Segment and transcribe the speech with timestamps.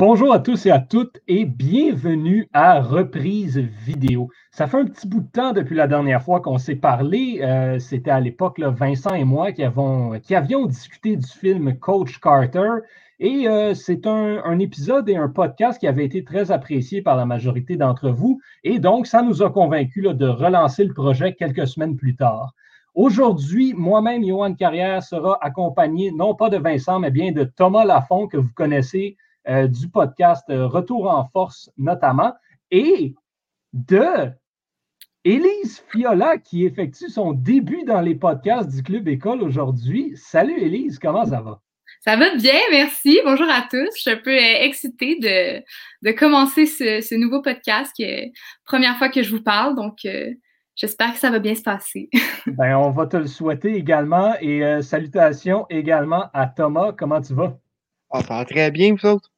[0.00, 4.30] Bonjour à tous et à toutes et bienvenue à Reprise Vidéo.
[4.52, 7.40] Ça fait un petit bout de temps depuis la dernière fois qu'on s'est parlé.
[7.42, 12.68] Euh, c'était à l'époque Vincent et moi qui, avions discuté du film Coach Carter.
[13.18, 17.26] Et euh, c'est un, épisode et un podcast qui avait été très apprécié par la
[17.26, 18.40] majorité d'entre vous.
[18.62, 22.54] Et donc, ça nous a convaincus de relancer le projet quelques semaines plus tard.
[22.94, 28.28] Aujourd'hui, moi-même, Johan Carrière sera accompagné non pas de Vincent, mais bien de Thomas Lafont,
[28.28, 29.16] que vous connaissez
[29.68, 32.34] du podcast euh, Retour en force notamment,
[32.70, 33.14] et
[33.72, 34.30] de
[35.24, 40.12] Élise Fiola qui effectue son début dans les podcasts du Club École aujourd'hui.
[40.16, 41.60] Salut Élise, comment ça va?
[42.00, 43.18] Ça va bien, merci.
[43.24, 43.88] Bonjour à tous.
[43.96, 45.62] Je suis un peu euh, excitée de,
[46.02, 48.32] de commencer ce, nouveau podcast, qui est
[48.64, 50.04] première fois que je vous parle, donc
[50.78, 52.08] J'espère que ça va bien se passer.
[52.46, 56.92] ben, on va te le souhaiter également et euh, salutations également à Thomas.
[56.92, 57.58] Comment tu vas?
[58.10, 59.32] Ah, ça va très bien, vous autres?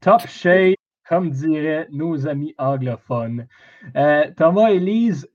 [0.00, 0.76] Top shape,
[1.08, 3.48] comme diraient nos amis anglophones.
[3.96, 5.28] Euh, Thomas et Lise,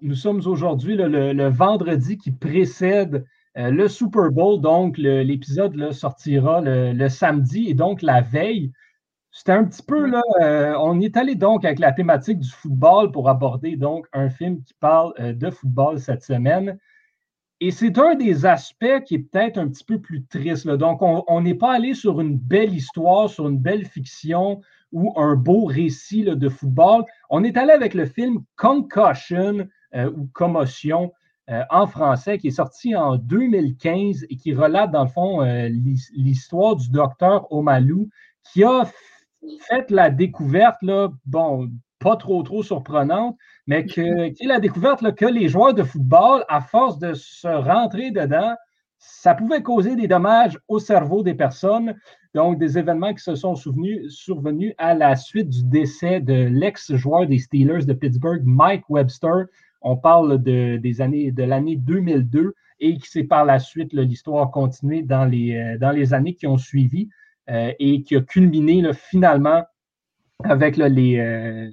[0.00, 3.26] nous sommes aujourd'hui le, vendredi qui précède
[3.58, 4.62] euh, le Super Bowl.
[4.62, 8.72] Donc, l'épisode sortira le, samedi et donc la veille.
[9.30, 13.12] C'était un petit peu là, euh, on est allé donc avec la thématique du football
[13.12, 16.78] pour aborder donc un film qui parle de football cette semaine.
[17.60, 20.66] Et c'est un des aspects qui est peut-être un petit peu plus triste.
[20.68, 24.60] Donc, on n'est pas allé sur une belle histoire, sur une belle fiction
[24.92, 27.04] ou un beau récit de football.
[27.30, 31.12] On est allé avec le film Concussion euh, ou Commotion
[31.70, 35.42] en français, qui est sorti en 2015 et qui relate, dans le fond,
[36.12, 38.08] l'histoire du docteur Omalou
[38.52, 38.84] qui a
[39.68, 40.78] fait la découverte,
[41.24, 45.82] bon, pas trop, trop surprenante, mais que, qui est la découverte que les joueurs de
[45.82, 48.54] football, à force de se rentrer dedans,
[48.98, 51.94] ça pouvait causer des dommages au cerveau des personnes.
[52.34, 57.38] Donc, des événements qui se sont survenus à la suite du décès de l'ex-joueur des
[57.38, 59.46] Steelers de Pittsburgh, Mike Webster.
[59.82, 64.50] On parle de, des années, de l'année 2002 et qui s'est par la suite, l'histoire
[64.50, 67.08] continuée dans les, euh, dans les années qui ont suivi.
[67.48, 69.62] Euh, et qui a culminé finalement
[70.42, 71.70] avec euh,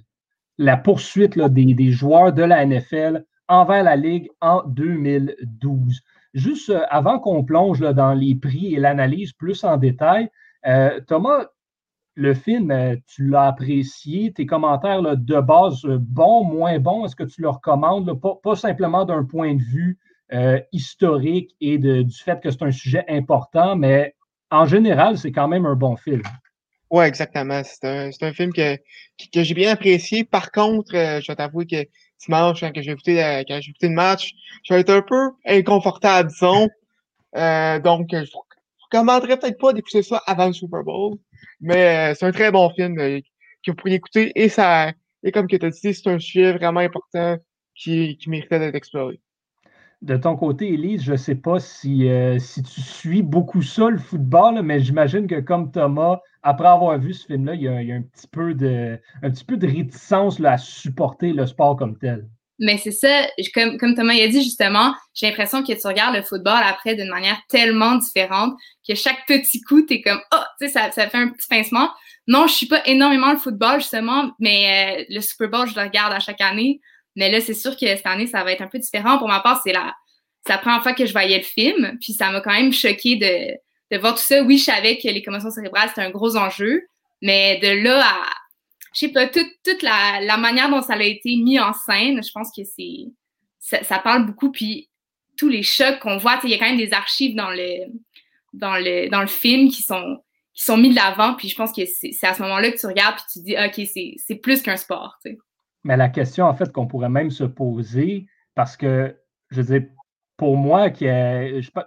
[0.58, 6.02] la poursuite des, joueurs de la NFL envers la Ligue en 2012.
[6.34, 10.30] Juste euh, avant qu'on plonge dans les prix et l'analyse plus en détail,
[11.08, 11.48] Thomas,
[12.16, 12.74] le film,
[13.06, 18.18] tu l'as apprécié, tes commentaires de base, bon, moins bon, est-ce que tu le recommandes,
[18.22, 20.00] pas, simplement d'un point de vue
[20.72, 24.16] historique et du fait que c'est un sujet important, mais
[24.52, 26.22] en général, c'est quand même un bon film.
[26.94, 27.64] Oui, exactement.
[27.64, 27.84] C'est
[28.22, 28.78] un, film que,
[29.34, 30.24] j'ai bien apprécié.
[30.24, 31.88] Par contre, euh, je vais t'avouer que
[32.24, 34.34] dimanche, quand j'ai écouté, euh, quand j'ai écouté le match,
[34.64, 36.70] je vais être un peu inconfortable, disons.
[37.36, 38.32] Euh, donc, je
[38.84, 41.18] recommanderais peut-être pas d'écouter ça avant le Super Bowl.
[41.62, 44.32] Mais c'est un très bon film que vous pourriez écouter.
[44.36, 44.92] Et ça,
[45.24, 47.38] et comme tu as dit, c'est un sujet vraiment important
[47.74, 49.20] qui, qui méritait d'être exploré.
[50.04, 53.90] De ton côté, Elise, je ne sais pas si, euh, si tu suis beaucoup ça,
[53.90, 57.96] le football, mais j'imagine que comme Thomas, après avoir vu ce film-là, il, y a,
[57.96, 62.28] un, petit peu de, un petit peu de réticence à supporter le sport comme tel.
[62.60, 66.22] Mais c'est ça, comme, comme Thomas a dit justement, j'ai l'impression que tu regardes le
[66.22, 70.68] football après d'une manière tellement différente que chaque petit coup, tu es comme, oh, tu
[70.68, 71.90] sais, ça, ça fait un petit pincement.
[72.28, 75.82] Non, je suis pas énormément le football justement, mais euh, le Super Bowl, je le
[75.82, 76.82] regarde à chaque année.
[77.16, 79.18] Mais là, c'est sûr que cette année, ça va être un peu différent.
[79.18, 79.94] Pour ma part, c'est la,
[80.58, 84.00] première fois que je voyais le film, puis ça m'a quand même choqué de, de
[84.00, 84.42] voir tout ça.
[84.44, 86.84] Oui, je savais que les commotions cérébrales, c'était un gros enjeu,
[87.22, 88.26] mais de là à,
[88.94, 92.24] je sais pas, toute, toute la, la, manière dont ça a été mis en scène,
[92.24, 94.90] je pense que c'est, ça, parle beaucoup, puis
[95.38, 97.88] tous les chocs qu'on voit, il y a quand même des archives dans le,
[98.54, 100.20] dans le, dans le film qui sont,
[100.54, 102.86] qui sont mis de l'avant, puis je pense que c'est à ce moment-là que tu
[102.86, 103.88] regardes, puis tu dis, OK,
[104.18, 105.18] c'est plus qu'un sport.
[105.84, 109.16] Mais la question, en fait, qu'on pourrait même se poser, parce que,
[109.50, 109.90] je veux dire,
[110.38, 110.90] pour moi,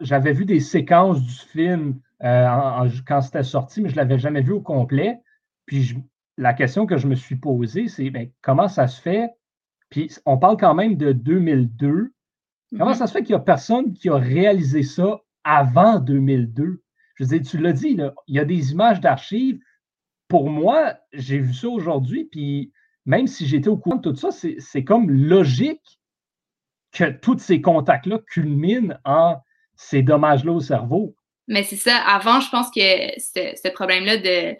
[0.00, 4.42] j'avais vu des séquences du film euh, quand c'était sorti, mais je ne l'avais jamais
[4.42, 5.20] vu au complet.
[5.66, 5.96] Puis
[6.38, 9.30] la question que je me suis posée, c'est ben, comment ça se fait?
[9.90, 12.12] Puis on parle quand même de 2002.
[12.78, 12.94] Comment mm-hmm.
[12.94, 16.82] ça se fait qu'il n'y a personne qui a réalisé ça avant 2002?
[17.14, 19.58] Je veux dire, tu l'as dit, il y a des images d'archives.
[20.28, 22.72] Pour moi, j'ai vu ça aujourd'hui, puis
[23.06, 26.00] même si j'étais au courant de tout ça, c'est comme logique
[26.92, 29.36] que tous ces contacts-là culminent en
[29.76, 31.14] ces dommages-là au cerveau.
[31.48, 31.98] Mais c'est ça.
[31.98, 34.56] Avant, je pense que ce, problème-là de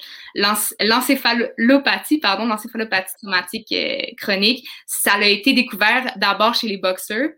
[0.85, 7.31] l'encéphalopathie, pardon, l'encéphalopathie traumatique euh, chronique, ça a été découvert d'abord chez les boxeurs.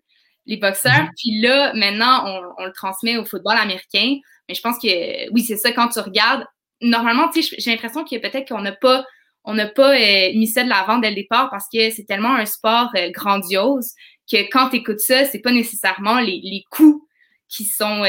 [0.44, 1.10] Les boxeurs, mm-hmm.
[1.16, 4.16] puis là, maintenant, on, on, le transmet au football américain.
[4.48, 6.44] Mais je pense que, oui, c'est ça, quand tu regardes,
[6.80, 9.04] normalement, j'ai l'impression que peut-être qu'on n'a pas,
[9.48, 12.34] on n'a pas euh, mis ça de l'avant dès le départ parce que c'est tellement
[12.34, 13.94] un sport euh, grandiose
[14.30, 17.02] que quand tu écoutes ça, c'est pas nécessairement les, les coups
[17.48, 18.02] qui sont,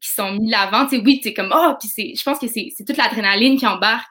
[0.00, 0.86] qui sont mis de l'avant.
[0.92, 4.06] Oui, c'est comme, oh, puis je pense que c'est toute l'adrénaline qui embarque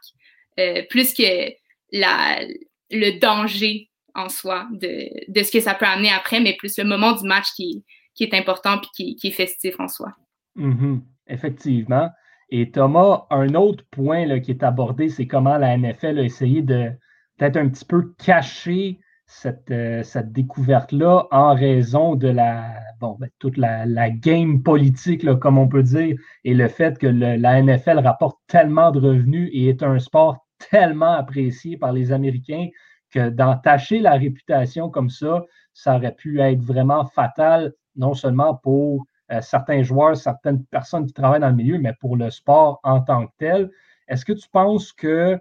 [0.89, 1.53] plus que
[1.93, 7.13] le danger en soi de, ce que ça peut amener après, mais plus le moment
[7.13, 10.11] du match qui, qui est important et qui, qui, est festif en soi.
[10.57, 10.99] Mm-hmm.
[11.27, 12.09] Effectivement.
[12.49, 16.91] Et Thomas, un autre point qui est abordé, c'est comment la NFL a essayé de
[17.37, 23.57] peut-être un petit peu cacher cette, euh, découverte-là en raison de la bon, ben, toute
[23.57, 28.91] la, game politique, comme on peut dire, et le fait que la NFL rapporte tellement
[28.91, 32.69] de revenus et est un sport tellement apprécié par les Américains
[33.11, 35.43] que d'entacher la réputation comme ça,
[35.73, 41.13] ça aurait pu être vraiment fatal, non seulement pour euh, certains joueurs, certaines personnes qui
[41.13, 43.71] travaillent dans le milieu, mais pour le sport en tant que tel.
[44.07, 45.39] Est-ce que tu penses que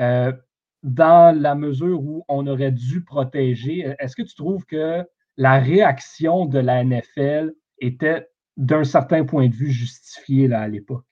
[0.00, 0.32] euh,
[0.84, 5.04] dans la mesure où on aurait dû protéger, est-ce que tu trouves que
[5.36, 11.04] la réaction de la NFL était d'un certain point de vue justifiée là, à l'époque?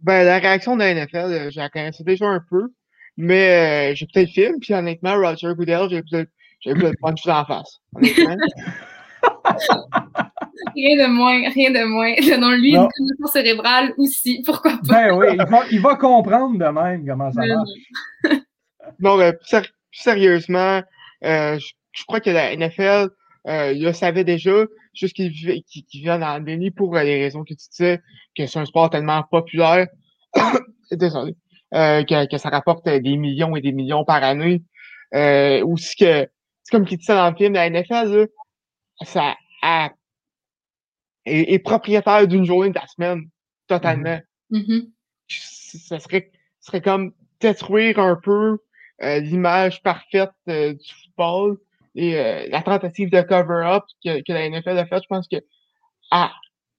[0.00, 2.68] Ben, la réaction de la NFL, euh, je la connaissais déjà un peu,
[3.16, 7.80] mais j'ai peut-être film, puis honnêtement, Roger Goodell, j'ai vu le punch en face.
[7.96, 8.36] Honnêtement.
[10.74, 12.14] rien de moins, rien de moins.
[12.28, 15.08] Donnons lui une condition cérébrale aussi, pourquoi pas?
[15.08, 18.40] Ben oui, il va, il va comprendre de même comment ça marche.
[19.00, 20.82] non, mais plus, sérieusement,
[21.24, 23.08] euh, je, crois que la NFL,
[23.48, 24.64] euh, il le savait déjà,
[24.94, 28.00] juste qu'il vient dans le déni pour euh, les raisons que tu disais,
[28.36, 29.86] que c'est un sport tellement populaire.
[30.92, 31.34] Désolé.
[31.74, 34.62] Euh, que, que, ça rapporte des millions et des millions par année.
[35.14, 36.26] Euh, aussi que,
[36.62, 38.26] c'est comme qui dit ça dans le film, la NFL, là,
[39.02, 39.90] ça a,
[41.28, 43.28] est, propriétaire d'une journée de la semaine,
[43.66, 44.18] totalement.
[44.50, 44.90] Mm-hmm.
[45.28, 46.30] Ça serait,
[46.60, 48.58] serait comme détruire un peu
[49.02, 51.58] euh, l'image parfaite euh, du football
[51.94, 55.02] et euh, la tentative de cover-up que, que, la NFL a fait.
[55.02, 55.36] Je pense que
[56.10, 56.32] à,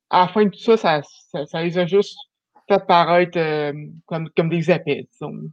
[0.10, 2.18] à la fin de tout ça, ça, ça, les a juste
[2.68, 3.40] fait paraître
[4.06, 5.50] comme, comme des épées, disons.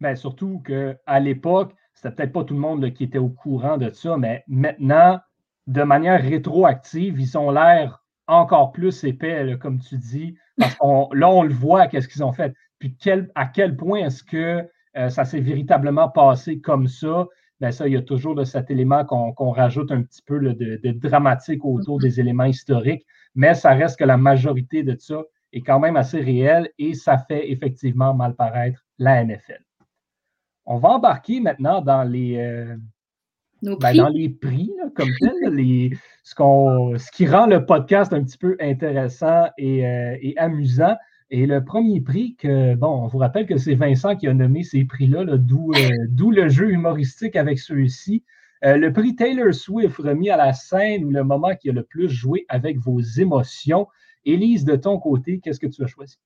[0.00, 3.90] Ben, surtout qu'à l'époque, c'était peut-être pas tout le monde qui était au courant de
[3.90, 5.20] ça, mais maintenant,
[5.66, 8.01] de manière rétroactive, ils ont l'air
[8.32, 12.32] encore plus épais, comme tu dis, parce qu'on là, on le voit, qu'est-ce qu'ils ont
[12.32, 12.54] fait.
[12.78, 17.26] Puis quel, à quel point est-ce que euh, ça s'est véritablement passé comme ça?
[17.60, 20.90] Bien, ça, il y a toujours de cet élément qu'on rajoute un petit peu de,
[20.90, 23.06] dramatique autour des éléments historiques,
[23.36, 27.18] mais ça reste que la majorité de ça est quand même assez réel et ça
[27.18, 29.62] fait effectivement mal paraître la NFL.
[30.66, 32.76] On va embarquer maintenant dans les, euh,
[33.62, 38.56] ben, dans les prix, comme tel, les, ce, qui rend le podcast un petit peu
[38.60, 40.96] intéressant et, euh, amusant.
[41.30, 44.62] Et le premier prix que, bon, on vous rappelle que c'est Vincent qui a nommé
[44.62, 48.22] ces prix-là, euh, d'où le jeu humoristique avec ceux-ci.
[48.64, 51.82] Euh, le prix Taylor Swift remis à la scène ou le moment qui a le
[51.82, 53.88] plus joué avec vos émotions.
[54.24, 56.18] Élise, de ton côté, qu'est-ce que tu as choisi?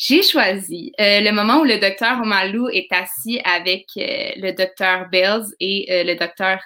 [0.00, 5.08] J'ai choisi euh, le moment où le docteur Omalou est assis avec euh, le docteur
[5.10, 6.60] Bells et euh, le docteur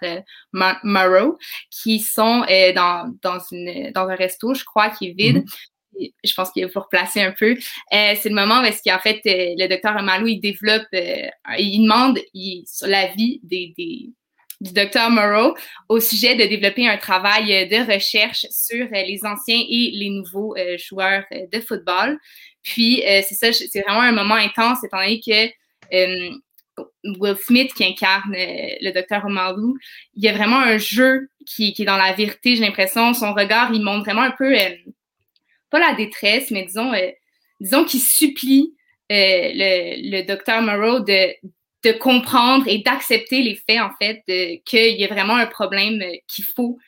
[0.52, 1.38] Morrow,
[1.70, 5.46] qui sont dans, dans, une, dans un resto, je crois, qui est vide.
[5.46, 6.12] Mm-hmm.
[6.22, 7.56] Je pense qu'il faut replacer un peu.
[7.90, 12.64] c'est le moment où est-ce qu'en fait, le docteur Omalou, il développe, il demande il,
[12.66, 14.10] sur la vie des, des
[14.60, 15.56] du docteur Morrow
[15.88, 21.24] au sujet de développer un travail de recherche sur les anciens et les nouveaux joueurs
[21.32, 22.18] de football.
[22.62, 25.46] Puis, euh, c'est ça, c'est vraiment un moment intense, étant donné que
[25.94, 26.30] euh,
[27.04, 29.74] Will Smith, qui incarne euh, le docteur Omalu,
[30.14, 33.14] il y a vraiment un jeu qui, est dans la vérité, j'ai l'impression.
[33.14, 34.54] Son regard, il montre vraiment un peu,
[35.70, 36.92] pas la détresse, mais disons,
[37.60, 38.74] disons qu'il supplie
[39.10, 41.34] le, le docteur de,
[41.84, 44.22] de comprendre et d'accepter les faits, en fait,
[44.64, 46.78] qu'il y a vraiment un problème qu'il faut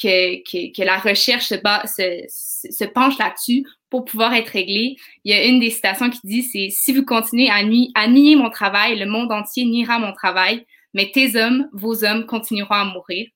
[0.00, 4.96] que, que, que, la recherche se, se, se penche là-dessus pour pouvoir être réglé.
[5.24, 7.56] Il y a une des citations qui dit, c'est si vous continuez à,
[7.94, 12.26] à nier mon travail, le monde entier niera mon travail, mais tes hommes, vos hommes
[12.26, 13.28] continueront à mourir.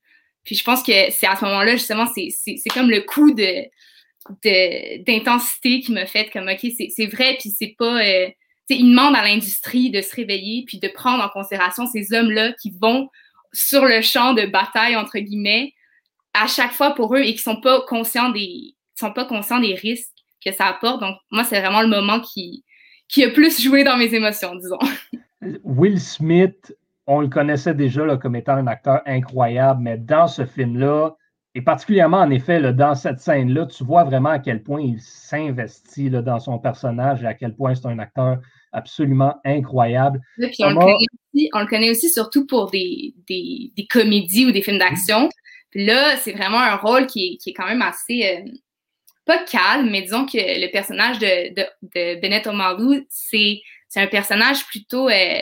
[0.44, 3.66] Puis je pense que c'est à ce moment-là, justement, c'est comme le coup de
[5.06, 8.04] d'intensité qui m'a fait comme, OK, c'est vrai, puis c'est pas...
[8.04, 8.28] Euh,
[8.70, 12.74] il demande à l'industrie de se réveiller puis de prendre en considération ces hommes-là qui
[12.78, 13.08] vont
[13.52, 15.72] sur le champ de bataille, entre guillemets,
[16.42, 19.74] à chaque fois pour eux et qui sont pas conscients des, sont pas conscients des
[19.74, 20.12] risques
[20.44, 21.00] que ça apporte.
[21.00, 22.64] Donc, moi, c'est vraiment le moment qui,
[23.08, 24.78] qui a plus joué dans mes émotions, disons.
[25.64, 26.74] Will Smith,
[27.06, 31.16] on le connaissait déjà là, comme étant un acteur incroyable, mais dans ce film-là,
[31.54, 35.00] et particulièrement, en effet, là, dans cette scène-là, tu vois vraiment à quel point il
[35.00, 38.38] s'investit dans son personnage et à quel point c'est un acteur
[38.72, 40.20] absolument incroyable.
[40.36, 45.28] puis on, le connaît aussi, surtout pour des, des, des comédies ou des films d'action.
[45.74, 48.50] Là, c'est vraiment un rôle qui est, quand même assez, euh,
[49.24, 53.60] pas calme, mais disons que le personnage de, de, de Bennett Omalu, c'est
[53.96, 55.40] un personnage plutôt, euh,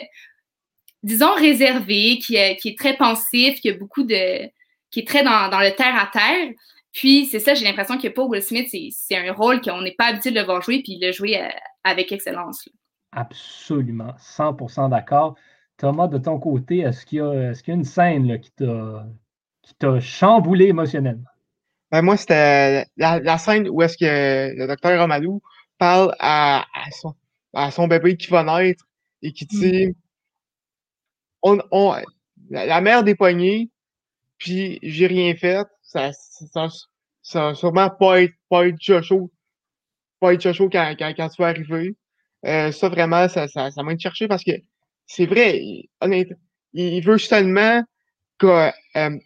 [1.03, 4.49] disons, réservé, qui, qui est très pensif, qui a beaucoup de,
[4.91, 6.53] qui est très dans, le terre à terre.
[6.91, 10.07] Puis, c'est ça, j'ai l'impression que pour Will Smith, c'est un rôle qu'on n'est pas
[10.07, 11.47] habitué de le voir jouer, puis joué euh,
[11.83, 12.67] avec excellence.
[13.13, 15.35] Absolument, 100% d'accord.
[15.77, 19.05] Thomas, de ton côté, est-ce qu'il y, est y a une scène qui t'a
[19.99, 21.29] chamboulé émotionnellement?
[21.91, 25.41] Ben moi, c'était la, la, scène où est-ce que le docteur Romalou
[25.77, 27.15] parle à, à, son,
[27.53, 28.85] à, son, bébé qui va naître
[29.21, 29.95] et qui dit
[31.41, 31.95] on, on,
[32.49, 33.69] la, mère des poignets,
[34.37, 35.65] puis j'ai rien fait.
[35.81, 36.67] Ça, ça,
[37.21, 39.31] ça, sûrement pas être, pas être chaud,
[40.19, 41.95] pas être chaud quand, quand, quand tu vas arriver.
[42.45, 44.51] Euh, ça, vraiment, ça, ça, ça m'a cherché parce que
[45.05, 45.61] c'est vrai,
[46.01, 46.37] honnêtement,
[46.73, 47.81] il veut seulement
[48.43, 48.71] euh,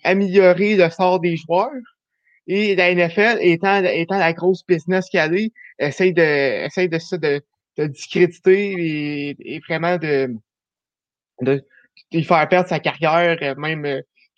[0.04, 1.70] améliorer le sort des joueurs.
[2.48, 7.42] Et la NFL, étant, étant la grosse business qu'elle est, essaye de, essaye de, de,
[7.78, 10.36] de discréditer et, et, vraiment de,
[11.42, 11.64] de,
[12.12, 13.84] de, faire perdre sa carrière, euh, même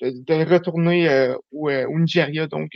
[0.01, 2.48] de, de retourner euh, au, au, Nigeria.
[2.48, 2.72] Donc,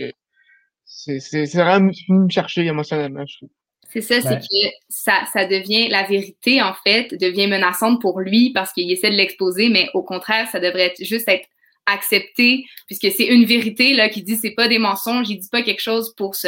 [0.86, 3.50] c'est vraiment me chercher émotionnellement, je trouve.
[3.90, 8.52] C'est ça, c'est que ça, ça devient, la vérité, en fait, devient menaçante pour lui
[8.52, 11.48] parce qu'il essaie de l'exposer, mais au contraire, ça devrait juste être
[11.88, 15.64] accepté, puisque c'est une vérité là, qui dit c'est pas des mensonges, il dit pas
[15.64, 16.48] quelque chose pour se,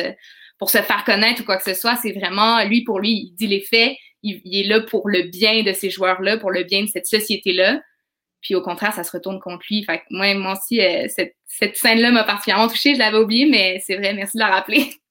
[0.60, 3.34] pour se faire connaître ou quoi que ce soit, c'est vraiment, lui, pour lui, il
[3.36, 6.84] dit les faits, il, est là pour le bien de ces joueurs-là, pour le bien
[6.84, 7.82] de cette société-là.
[8.42, 9.84] Puis au contraire, ça se retourne contre lui.
[9.84, 12.94] Fait moi, moi aussi, euh, cette, cette scène-là m'a particulièrement touchée.
[12.94, 14.86] Je l'avais oublié, mais c'est vrai, merci de la rappeler.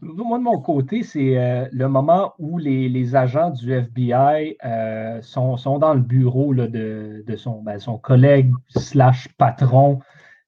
[0.00, 5.78] Moi, de mon côté, c'est euh, le moment où les, agents du FBI euh, sont,
[5.78, 7.24] dans le bureau de,
[7.62, 10.00] ben, son, collègue slash patron,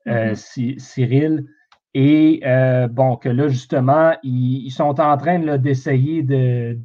[0.09, 0.79] euh, mm-hmm.
[0.79, 1.47] Cyril.
[1.95, 2.43] Et
[2.91, 6.79] bon, que là, justement, ils, sont en train d'essayer de,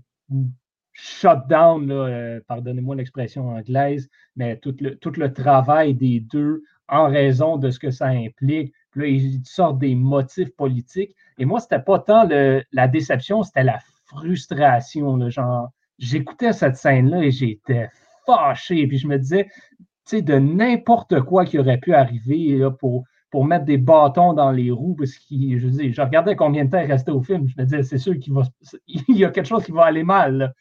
[0.93, 4.07] shut down, pardonnez-moi l'expression anglaise,
[4.37, 8.73] mais tout le, tout le travail des deux en raison de ce que ça implique.
[8.95, 11.15] Là, ils sortent des motifs politiques.
[11.37, 12.27] Et moi, c'était pas tant
[12.71, 15.29] la déception, c'était la frustration.
[15.29, 17.89] genre, j'écoutais cette scène-là et j'étais
[18.25, 18.87] fâché.
[18.87, 19.47] Puis je me disais,
[19.79, 24.51] tu sais, de n'importe quoi qui aurait pu arriver pour, pour mettre des bâtons dans
[24.51, 27.47] les roues, parce que je dis, je regardais combien de temps il restait au film.
[27.47, 28.43] Je me disais, c'est sûr qu'il va,
[28.87, 30.53] il y a quelque chose qui va aller mal.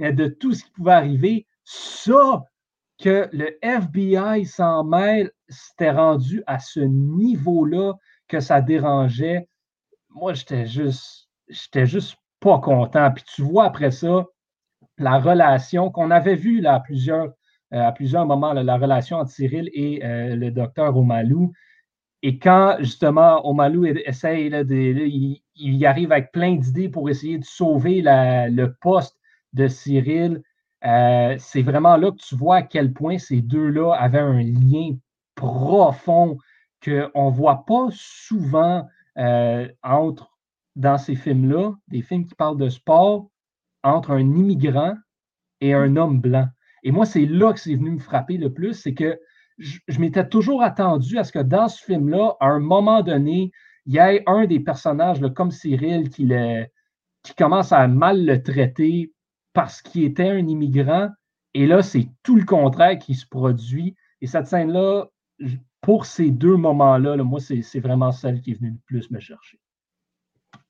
[0.00, 2.42] De tout ce qui pouvait arriver, ça,
[3.02, 7.94] que le FBI s'en mêle, c'était rendu à ce niveau-là
[8.28, 9.48] que ça dérangeait.
[10.10, 13.10] Moi, j'étais juste, j'étais juste pas content.
[13.10, 14.26] Puis tu vois après ça,
[14.98, 17.32] la relation qu'on avait vue là, à, plusieurs,
[17.72, 21.52] euh, à plusieurs moments, la relation entre Cyril et euh, le docteur Omalou.
[22.22, 27.44] Et quand justement Omalou essaye, de, il, il, arrive avec plein d'idées pour essayer de
[27.44, 29.18] sauver le poste
[29.52, 30.42] de Cyril,
[30.84, 34.96] euh, c'est vraiment là que tu vois à quel point ces deux-là avaient un lien
[35.34, 36.36] profond
[36.84, 38.86] qu'on ne voit pas souvent
[39.16, 40.36] euh, entre,
[40.76, 43.30] dans ces films-là, des films qui parlent de sport,
[43.82, 44.94] entre un immigrant
[45.60, 46.48] et un homme blanc.
[46.82, 49.18] Et moi, c'est là que c'est venu me frapper le plus, c'est que
[49.56, 53.52] je, m'étais toujours attendu à ce que dans ce film-là, à un moment donné,
[53.86, 56.28] il y ait un des personnages, comme Cyril, qui,
[57.22, 59.13] qui commence à mal le traiter
[59.54, 61.08] parce qu'il était un immigrant.
[61.54, 63.94] Et là, c'est tout le contraire qui se produit.
[64.20, 65.06] Et cette scène-là,
[65.80, 69.58] pour ces deux moments-là, moi, c'est vraiment celle qui est venue le plus me chercher.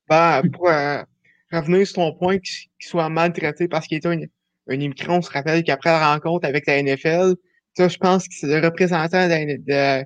[0.09, 1.03] Ben, pour euh,
[1.51, 4.21] revenir sur ton point, qu'il soit maltraité parce qu'il était un,
[4.69, 7.35] immigrant, on se rappelle qu'après la rencontre avec la NFL,
[7.77, 10.05] ça, je pense que c'est le représentant de,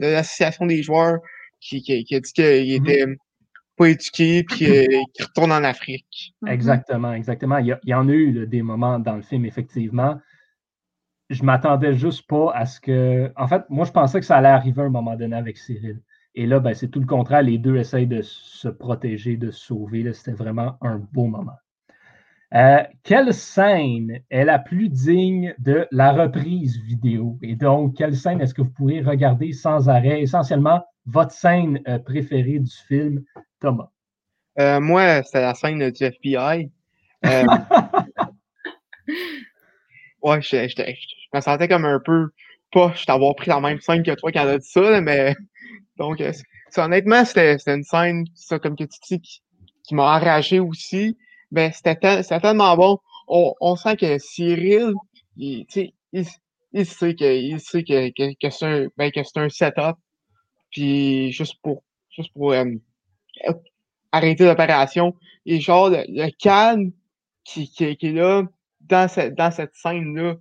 [0.00, 1.18] l'association des joueurs
[1.60, 2.88] qui, a dit qu'il mm-hmm.
[2.88, 3.06] était
[3.80, 6.34] pas éduqué puis euh, qui retourne en Afrique.
[6.42, 6.50] Mm-hmm.
[6.50, 7.58] Exactement, exactement.
[7.58, 10.20] Il y, en a eu des moments dans le film, effectivement.
[11.30, 13.32] Je m'attendais juste pas à ce que.
[13.36, 16.02] En fait, moi, je pensais que ça allait arriver à un moment donné avec Cyril.
[16.34, 17.42] Et là, ben, c'est tout le contraire.
[17.42, 20.12] Les deux essayent de se protéger, de se sauver.
[20.12, 21.56] C'était vraiment un beau moment.
[22.52, 27.38] Euh, quelle scène est la plus digne de la reprise vidéo?
[27.42, 30.20] Et donc, quelle scène est-ce que vous pourrez regarder sans arrêt?
[30.20, 33.22] Essentiellement, votre scène euh, préférée du film,
[33.60, 33.90] Thomas?
[34.58, 36.70] Euh, moi, c'est la scène du FBI.
[37.24, 37.44] Euh,
[40.22, 40.82] ouais, je, je,
[41.32, 42.30] me sentais comme un peu
[42.72, 45.36] poche d'avoir pris la même scène que toi quand a dit ça, mais
[45.98, 46.20] donc
[46.76, 49.42] honnêtement, c'était une scène, ça, comme que tu dis, qui,
[49.84, 51.16] qui m'a enragé aussi.
[51.50, 52.98] Ben, c'était tellement bon.
[53.28, 54.92] On, on sent que Cyril,
[55.36, 55.66] il,
[56.12, 56.26] il,
[56.72, 59.96] il sait que, il sait que, que, que c'est un, ben, que c'est un setup.
[60.70, 62.64] Puis juste pour, juste pour euh,
[64.12, 65.14] arrêter l'opération.
[65.46, 66.92] Et genre, le, le calme
[67.44, 68.44] qui, qui, qui, est là,
[68.80, 70.36] dans cette, dans cette scène-là,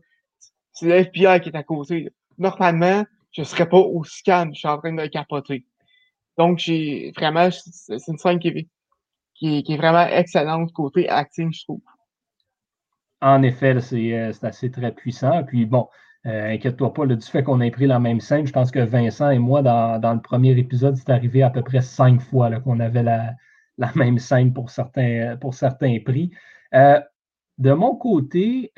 [0.74, 2.10] c'est le FBI qui est à côté.
[2.38, 5.66] Normalement, je serais pas aussi calme, je suis en train de capoter.
[6.38, 8.68] Donc, j'ai vraiment, c'est une scène qui est,
[9.40, 11.82] qui, est vraiment excellente côté acting, je trouve.
[13.22, 15.44] En effet, euh, c'est assez très puissant.
[15.44, 15.88] Puis bon,
[16.26, 19.30] euh, inquiète-toi pas, du fait qu'on ait pris la même scène, je pense que Vincent
[19.30, 22.80] et moi, dans, dans le premier épisode, c'est arrivé à peu près cinq fois qu'on
[22.80, 23.34] avait la,
[23.78, 26.32] la, même scène pour certains, pour certains prix.
[26.74, 27.00] Euh,
[27.58, 28.72] de mon côté,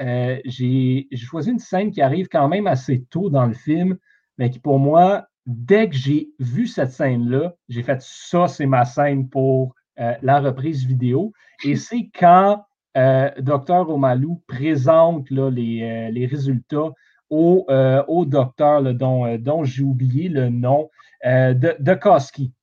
[0.45, 3.97] j'ai choisi une scène qui arrive quand même assez tôt dans le film,
[4.39, 8.85] mais qui pour moi, dès que j'ai vu cette scène-là, j'ai fait ça, c'est ma
[8.85, 11.33] scène pour la reprise vidéo.
[11.63, 13.89] Et c'est quand Dr.
[13.89, 16.91] Omalou présente là, les, les résultats
[17.31, 20.91] au, euh, au docteur dont, euh, dont j'ai oublié le nom,
[21.25, 22.53] euh, de, de Koski.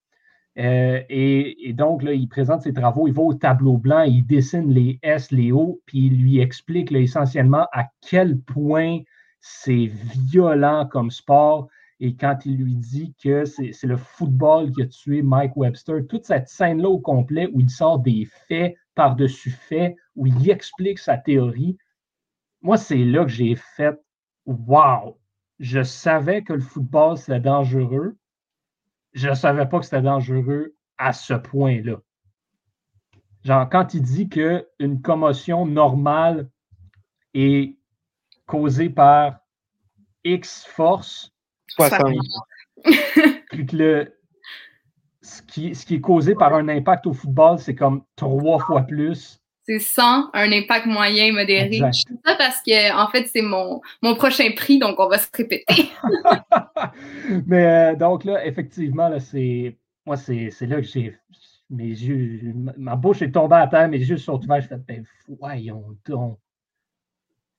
[0.61, 4.73] Et, et, donc, là, il présente ses travaux, il va au tableau blanc, il dessine
[4.73, 8.99] les S, les O, puis il lui explique là, essentiellement à quel point
[9.41, 9.89] c'est
[10.33, 11.69] violent comme sport.
[12.01, 16.25] Et quand il lui dit que c'est le football qui a tué Mike Webster, toute
[16.25, 21.19] cette scène-là au complet où il sort des faits par-dessus faits, où il explique sa
[21.19, 21.77] théorie,
[22.61, 24.01] moi, c'est là que j'ai fait
[24.47, 25.21] Wow!
[25.59, 28.17] Je savais que le football, c'était dangereux.
[29.13, 31.97] Je ne savais pas que c'était dangereux à ce point-là.
[33.45, 36.51] Genre, quand il dit qu'une commotion normale
[37.35, 37.77] est
[38.47, 39.41] causée par
[40.25, 41.33] X force,
[43.51, 44.19] puis que le,
[45.23, 48.83] ce, qui, ce qui est causé par un impact au football, c'est comme trois fois
[48.83, 51.71] plus c'est 100, un impact moyen modéré.
[51.71, 55.19] Je dis ça parce que, en fait, c'est mon, mon prochain prix, donc on va
[55.19, 55.91] se répéter.
[57.47, 59.77] Mais euh, donc là, effectivement, là, c'est.
[60.07, 61.15] Moi, c'est là que j'ai.
[61.69, 62.55] Mes yeux.
[62.79, 64.63] Ma bouche est tombée à terre, mes yeux sont ouverts.
[64.63, 65.05] Je fais, ben,
[65.39, 66.39] voyons donc.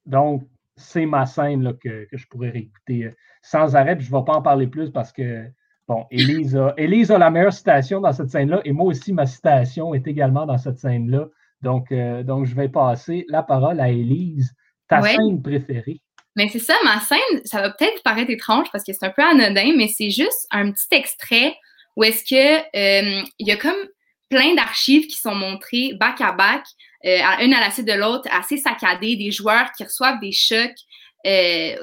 [0.08, 0.48] Donc,
[0.80, 3.98] c'est ma scène là, que, que, je pourrais réécouter euh, sans arrêt.
[4.00, 5.46] je ne vais pas en parler plus parce que,
[5.88, 9.94] bon, Élise a, a la meilleure citation dans cette scène-là et moi aussi, ma citation
[9.94, 11.28] est également dans cette scène-là.
[11.62, 14.54] Donc, euh, donc, je vais passer la parole à Élise,
[14.88, 16.02] ta scène préférée.
[16.36, 19.24] Mais c'est ça, ma scène, ça va peut-être paraître étrange parce que c'est un peu
[19.24, 21.56] anodin, mais c'est juste un petit extrait
[21.98, 23.76] où est-ce que euh, il y a comme
[24.30, 26.64] plein d'archives qui sont montrées back à back,
[27.04, 30.78] une à la suite de l'autre, assez saccadées, des joueurs qui reçoivent des chocs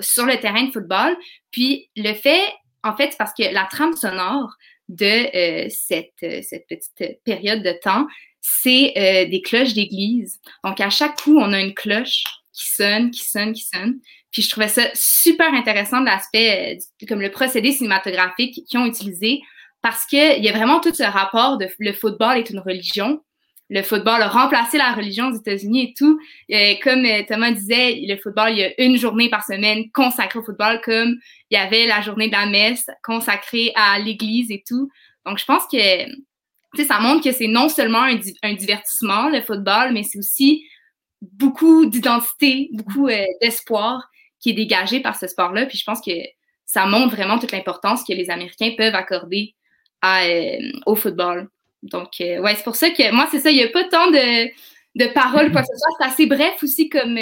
[0.01, 1.17] sur le terrain de football.
[1.51, 2.43] Puis le fait,
[2.83, 4.57] en fait, parce que la trame sonore
[4.89, 8.07] de cette, cette petite période de temps,
[8.49, 10.41] c'est euh, des cloches d'église.
[10.63, 13.99] Donc, à chaque coup, on a une cloche qui sonne, qui sonne, qui sonne.
[14.31, 18.87] Puis je trouvais ça super intéressant de l'aspect, euh, comme le procédé cinématographique qu'ils ont
[18.87, 19.41] utilisé,
[19.83, 23.21] parce qu'il y a vraiment tout ce rapport de le football est une religion.
[23.69, 26.21] Le football a remplacé la religion aux États-Unis et tout.
[26.49, 30.39] Et comme euh, Thomas disait, le football, il y a une journée par semaine consacrée
[30.39, 31.17] au football, comme
[31.51, 34.89] il y avait la journée de la messe consacrée à l'église et tout.
[35.25, 40.05] Donc, je pense que ça montre que c'est non seulement un, divertissement, le football, mais
[40.05, 40.65] c'est aussi
[41.23, 45.67] beaucoup d'identité, beaucoup euh, d'espoir qui est dégagé par ce sport-là.
[45.67, 46.13] Puis je pense que
[46.65, 49.55] ça montre vraiment toute l'importance que les Américains peuvent accorder
[50.05, 51.49] euh, au football.
[51.83, 54.11] Donc, euh, ouais, c'est pour ça que moi, c'est ça, il n'y a pas tant
[54.11, 54.47] de,
[54.97, 55.97] de paroles, quoi que ce soit.
[55.99, 57.19] C'est assez bref aussi comme,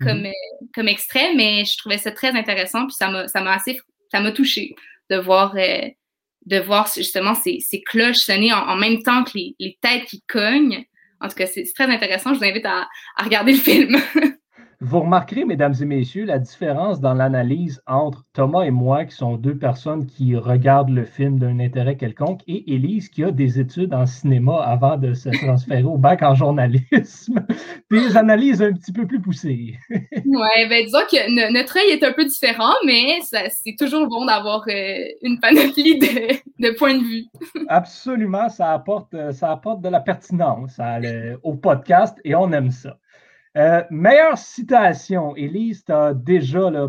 [0.00, 0.32] comme, mhm.
[0.74, 2.86] comme extrait, mais je trouvais ça très intéressant.
[2.86, 3.78] Puis ça m'a assez,
[4.10, 4.74] ça m'a touché
[5.10, 10.22] de voir de voir justement ces, cloches sonner en, même temps que les, têtes qui
[10.26, 10.84] cognent.
[11.20, 12.32] En tout cas, c'est très intéressant.
[12.32, 13.96] Je vous invite à, à regarder le film.
[14.80, 19.34] Vous remarquerez, mesdames et messieurs, la différence dans l'analyse entre Thomas et moi, qui sont
[19.34, 23.92] deux personnes qui regardent le film d'un intérêt quelconque, et Élise, qui a des études
[23.92, 27.44] en cinéma avant de se transférer au bac en journalisme.
[27.90, 29.74] Des analyses un petit peu plus poussées.
[29.90, 34.62] oui, ben disons que notre œil est un peu différent, mais c'est toujours bon d'avoir
[34.68, 37.24] euh, une panoplie de, points de vue.
[37.66, 40.78] Absolument, ça apporte, ça apporte de la pertinence
[41.42, 42.96] au podcast et on aime ça.
[43.56, 45.34] Euh, meilleure citation.
[45.36, 46.88] Élise, tu as déjà là,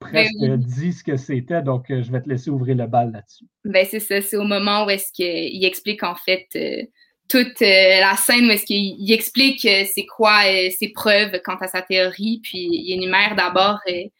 [0.00, 3.12] presque ben dit ce que c'était, donc euh, je vais te laisser ouvrir le bal
[3.12, 3.44] là-dessus.
[3.64, 6.82] Ben, c'est ça, c'est au moment où est-ce qu'il explique en fait euh,
[7.28, 10.42] toute la scène où est-ce qu'il explique c'est quoi
[10.78, 14.12] ses preuves quant à sa théorie, puis il énumère d'abord les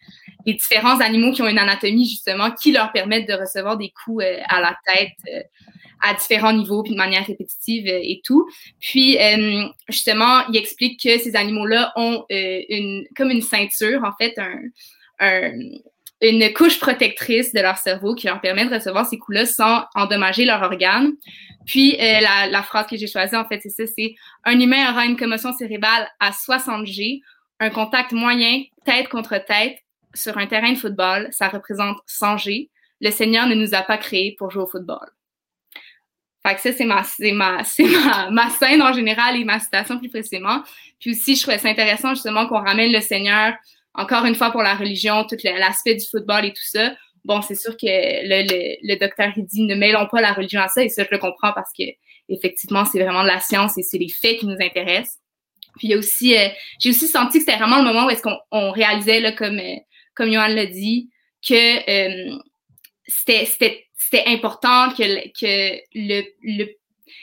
[0.47, 4.61] différents animaux qui ont une anatomie justement qui leur permettent de recevoir des coups à
[4.63, 5.51] la tête
[6.03, 8.49] à différents niveaux, puis de manière répétitive et tout.
[8.81, 9.19] Puis,
[9.89, 14.39] justement, il explique que ces animaux-là ont une, comme une ceinture, en fait,
[15.21, 15.53] un,
[16.21, 20.45] une couche protectrice de leur cerveau qui leur permet de recevoir ces coups-là sans endommager
[20.45, 21.13] leur organe.
[21.67, 25.17] Puis, la, phrase que j'ai choisie, en fait, c'est ça, c'est «Un humain aura une
[25.17, 27.21] commotion cérébrale à 60 G,
[27.61, 29.79] un contact moyen, tête contre tête,
[30.15, 32.71] sur un terrain de football, ça représente 100 G.
[33.01, 35.09] Le Seigneur ne nous a pas créés pour jouer au football.
[36.47, 37.03] Fait que ça, c'est ma,
[37.33, 40.63] ma, ma, ma, scène en général et ma citation plus précisément.
[40.99, 43.55] Puis aussi, je trouvais ça intéressant justement qu'on ramène le Seigneur,
[43.95, 46.95] encore une fois pour la religion, tout l'aspect du football et tout ça.
[47.25, 50.69] Bon, c'est sûr que le, le, le, docteur dit ne mêlons pas la religion à
[50.69, 51.85] ça, et ça, je le comprends parce que
[52.29, 55.19] effectivement, c'est vraiment de la science et c'est les faits qui nous intéressent.
[55.77, 56.49] Puis il y a aussi, euh,
[56.81, 59.77] j'ai aussi senti que c'était vraiment le moment où est-ce qu'on réalisait, là, comme, euh,
[60.15, 61.11] comme Johan l'a dit,
[61.47, 62.39] que euh,
[63.07, 63.87] c'était
[64.27, 66.67] important, que, que le, le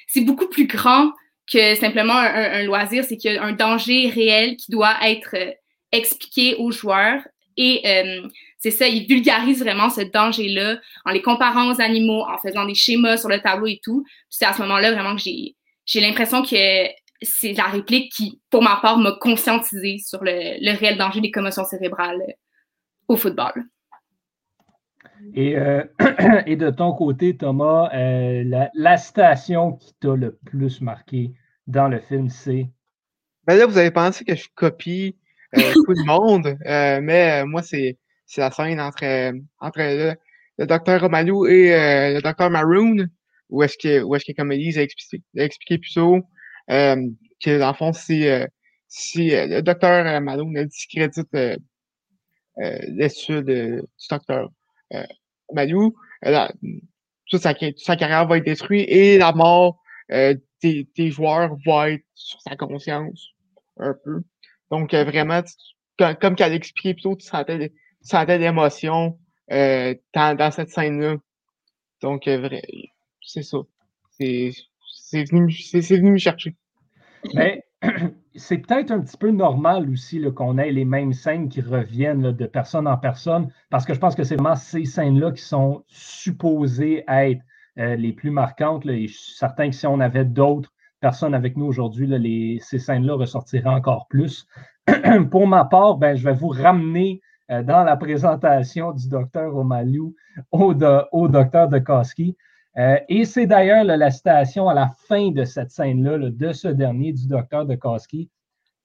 [0.07, 1.11] c'est beaucoup plus grand
[1.51, 5.51] que simplement un, loisir, c'est qu'il y a un danger réel qui doit être euh,
[5.91, 7.21] expliqué aux joueurs.
[7.57, 12.37] Et euh, c'est ça, il vulgarise vraiment ce danger-là en les comparant aux animaux, en
[12.37, 14.05] faisant des schémas sur le tableau et tout.
[14.29, 16.85] C'est à ce moment-là vraiment que j'ai j'ai l'impression que
[17.21, 21.31] c'est la réplique qui, pour ma part, m'a conscientisé sur le, le réel danger des
[21.31, 22.21] commotions cérébrales
[23.07, 23.65] au football.
[25.33, 25.83] Et, euh,
[26.45, 31.33] et de ton côté, Thomas, euh, la, la, station qui t'a le plus marqué
[31.67, 32.69] dans le film, c'est?
[33.45, 35.17] Ben là, vous avez pensé que je copie
[35.57, 37.97] euh, tout le monde, mais moi, c'est
[38.37, 40.15] la scène entre, entre le,
[40.57, 41.69] le docteur Romalou et
[42.13, 43.07] le docteur Maroon,
[43.49, 46.21] où est-ce que, où est-ce que, comme Elise a expliqué, a expliqué plus tôt,
[46.67, 48.27] que dans le fond, si,
[48.87, 51.35] si le docteur Maroon discrédite
[52.57, 54.49] l'étude du docteur
[54.93, 55.03] euh,
[55.57, 56.47] euh,
[57.27, 62.05] toute sa, sa, carrière va être détruite et la mort des, des, joueurs va être
[62.15, 63.29] sur sa conscience
[63.77, 64.21] un peu.
[64.71, 65.41] Donc vraiment,
[65.97, 69.19] comme, comme qu'elle expliquait plutôt, tu sentais, tu sentais l'émotion
[69.51, 71.17] euh, dans, dans cette scène-là.
[72.01, 72.61] Donc vrai,
[73.21, 73.57] c'est ça.
[74.11, 74.53] C'est
[75.13, 76.55] venu, venu me chercher.
[77.33, 77.63] Mais
[78.35, 82.45] c'est peut-être un petit peu normal aussi qu'on ait les mêmes scènes qui reviennent de
[82.45, 87.03] personne en personne, parce que je pense que c'est vraiment ces scènes-là qui sont supposées
[87.07, 87.41] être
[87.77, 88.85] euh, les plus marquantes.
[88.85, 93.15] et je suis certain que si on avait d'autres personnes avec nous aujourd'hui, ces scènes-là
[93.15, 94.47] ressortiraient encore plus.
[95.31, 100.13] Pour ma part, ben, je vais vous ramener euh, dans la présentation du docteur Omalou
[100.51, 100.73] au,
[101.11, 102.35] au docteur de Koski.
[102.77, 107.13] Euh, et c'est d'ailleurs la citation à la fin de cette scène-là, de ce dernier,
[107.13, 107.75] du docteur de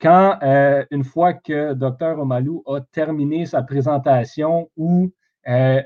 [0.01, 5.11] quand, euh, une fois que docteur Omalou a terminé sa présentation, où
[5.49, 5.83] euh,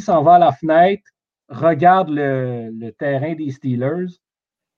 [0.00, 1.04] s'en va à la fenêtre,
[1.48, 4.18] regarde le, terrain des Steelers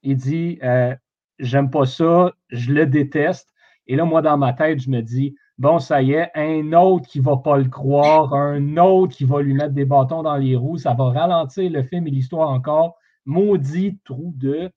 [0.02, 0.94] et dit euh,
[1.38, 3.48] J'aime pas ça, je le déteste.
[3.86, 7.06] Et là, moi, dans ma tête, je me dis bon, ça y est, un autre
[7.06, 10.36] qui ne va pas le croire, un autre qui va lui mettre des bâtons dans
[10.36, 12.96] les roues, ça va ralentir le film et l'histoire encore.
[13.26, 14.70] Maudit trou de.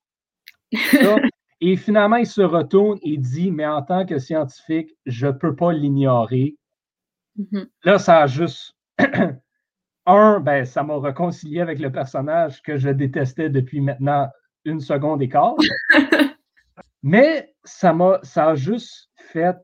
[1.62, 5.56] et finalement, il se retourne et dit Mais en tant que scientifique, je ne peux
[5.56, 6.56] pas l'ignorer.
[7.38, 7.68] Mm-hmm.
[7.84, 8.76] Là, ça a juste.
[10.10, 14.30] Un, ben, ça m'a réconcilié avec le personnage que je détestais depuis maintenant
[14.63, 15.56] une seconde et quart.
[17.04, 19.58] Mais ça m'a ça a juste fait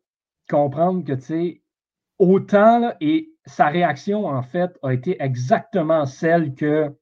[0.53, 1.61] comprendre que, tu sais,
[2.19, 6.95] autant, et sa réaction, en fait, a été exactement celle que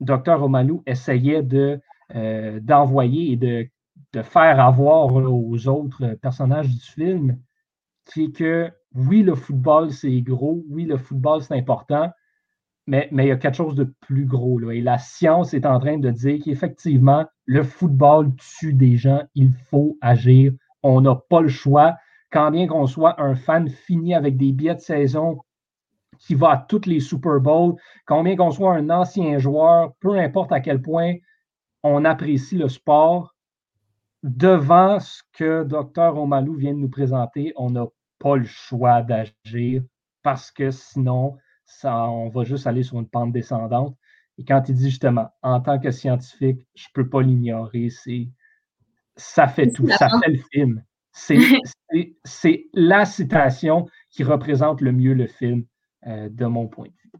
[0.00, 0.42] Dr.
[0.42, 1.80] Omalou essayait de,
[2.16, 3.68] euh, d'envoyer et de,
[4.12, 7.38] de, faire avoir aux autres personnages du film,
[8.04, 12.10] qui est que, oui, le football, c'est gros, oui, le football, c'est important,
[12.86, 14.58] mais, mais il y a quelque chose de plus gros.
[14.58, 19.22] Là, et la science est en train de dire qu'effectivement, le football tue des gens,
[19.34, 21.96] il faut agir, on n'a pas le choix
[22.30, 25.40] quand bien qu'on soit un fan fini avec des billets de saison
[26.18, 30.52] qui va à toutes les Super Bowls, combien qu'on soit un ancien joueur, peu importe
[30.52, 31.14] à quel point
[31.82, 33.34] on apprécie le sport,
[34.22, 36.18] devant ce que Dr.
[36.18, 37.86] Omalou vient de nous présenter, on n'a
[38.18, 39.82] pas le choix d'agir
[40.22, 43.96] parce que sinon, ça, on va juste aller sur une pente descendante.
[44.38, 48.28] Et quand il dit justement, en tant que scientifique, je ne peux pas l'ignorer, c'est
[49.16, 50.82] ça fait tout, ça fait le film.
[52.24, 55.64] C'est la citation qui représente le mieux le film
[56.06, 57.12] euh, de mon point de vue.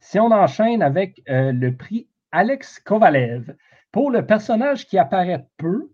[0.00, 3.54] Si on enchaîne avec euh, le prix Alex Kovalev,
[3.92, 5.90] pour le personnage qui apparaît peu,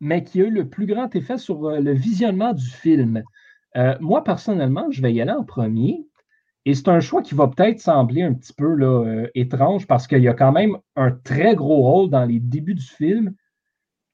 [0.00, 3.22] mais qui a eu le plus grand effet sur euh, le visionnement du film.
[4.00, 6.06] moi, personnellement, je vais y aller en premier.
[6.66, 10.08] Et c'est un choix qui va peut-être sembler un petit peu là, euh, étrange parce
[10.08, 13.36] qu'il y a quand même un très gros rôle dans les débuts du film,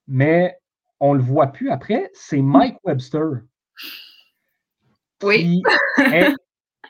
[0.07, 0.59] mais
[1.03, 2.11] on ne le voit plus après.
[2.15, 3.43] C'est Mike Webster.
[5.25, 5.61] Oui.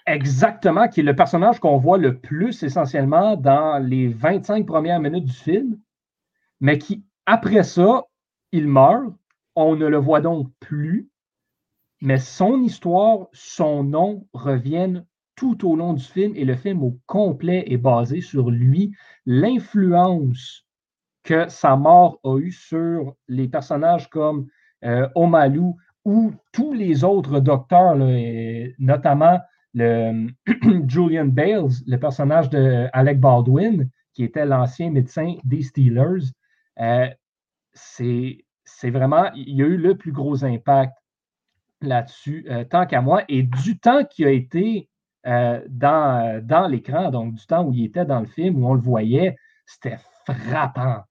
[0.07, 5.25] exactement, qui est le personnage qu'on voit le plus essentiellement dans les 25 premières minutes
[5.25, 5.79] du film,
[6.61, 8.05] mais qui, après ça,
[8.53, 9.15] il meurt.
[9.55, 11.09] On ne le voit donc plus,
[12.01, 16.99] mais son histoire, son nom reviennent tout au long du film et le film au
[17.07, 18.95] complet est basé sur lui,
[19.25, 20.67] l'influence
[21.23, 24.47] que sa mort a eue sur les personnages comme
[24.85, 25.73] euh, Omalu
[26.05, 27.97] ou tous les autres docteurs,
[28.79, 29.41] notamment
[29.75, 30.29] le,
[30.89, 36.33] Julian Bales, le personnage de Alec Baldwin, qui était l'ancien médecin des Steelers.
[36.81, 37.09] Euh,
[37.73, 40.93] c'est vraiment, il y a eu le plus gros impact
[41.81, 44.89] là-dessus, euh, tant qu'à moi, et du temps qui a été
[45.27, 48.75] euh, dans, dans l'écran, donc du temps où il était dans le film, où on
[48.75, 51.03] le voyait, c'était frappant,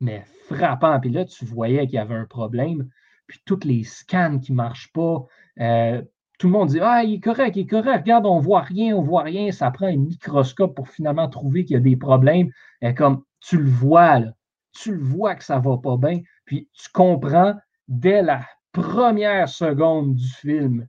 [0.00, 0.98] mais frappant.
[1.00, 2.88] Puis là, tu voyais qu'il y avait un problème,
[3.26, 5.24] puis tous les scans qui ne marchent pas.
[5.60, 6.02] Euh,
[6.38, 8.62] tout le monde dit Ah, il est correct, il est correct, regarde, on ne voit
[8.62, 9.52] rien, on ne voit rien.
[9.52, 12.50] Ça prend un microscope pour finalement trouver qu'il y a des problèmes.
[12.80, 14.32] Et comme tu le vois, là,
[14.72, 17.54] tu le vois que ça ne va pas bien, puis tu comprends
[17.88, 20.86] dès la première seconde du film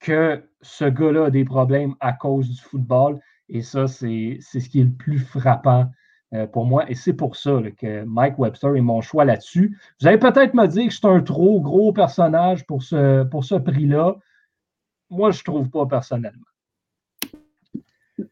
[0.00, 3.20] que ce gars-là a des problèmes à cause du football.
[3.48, 5.90] Et ça, c'est ce qui est le plus frappant
[6.32, 6.88] euh, pour moi.
[6.88, 9.76] Et c'est pour ça que Mike Webster est mon choix là-dessus.
[10.00, 13.56] Vous allez peut-être me dire que c'est un trop gros personnage pour ce, pour ce
[13.56, 14.14] prix-là.
[15.10, 16.46] Moi, je ne trouve pas personnellement.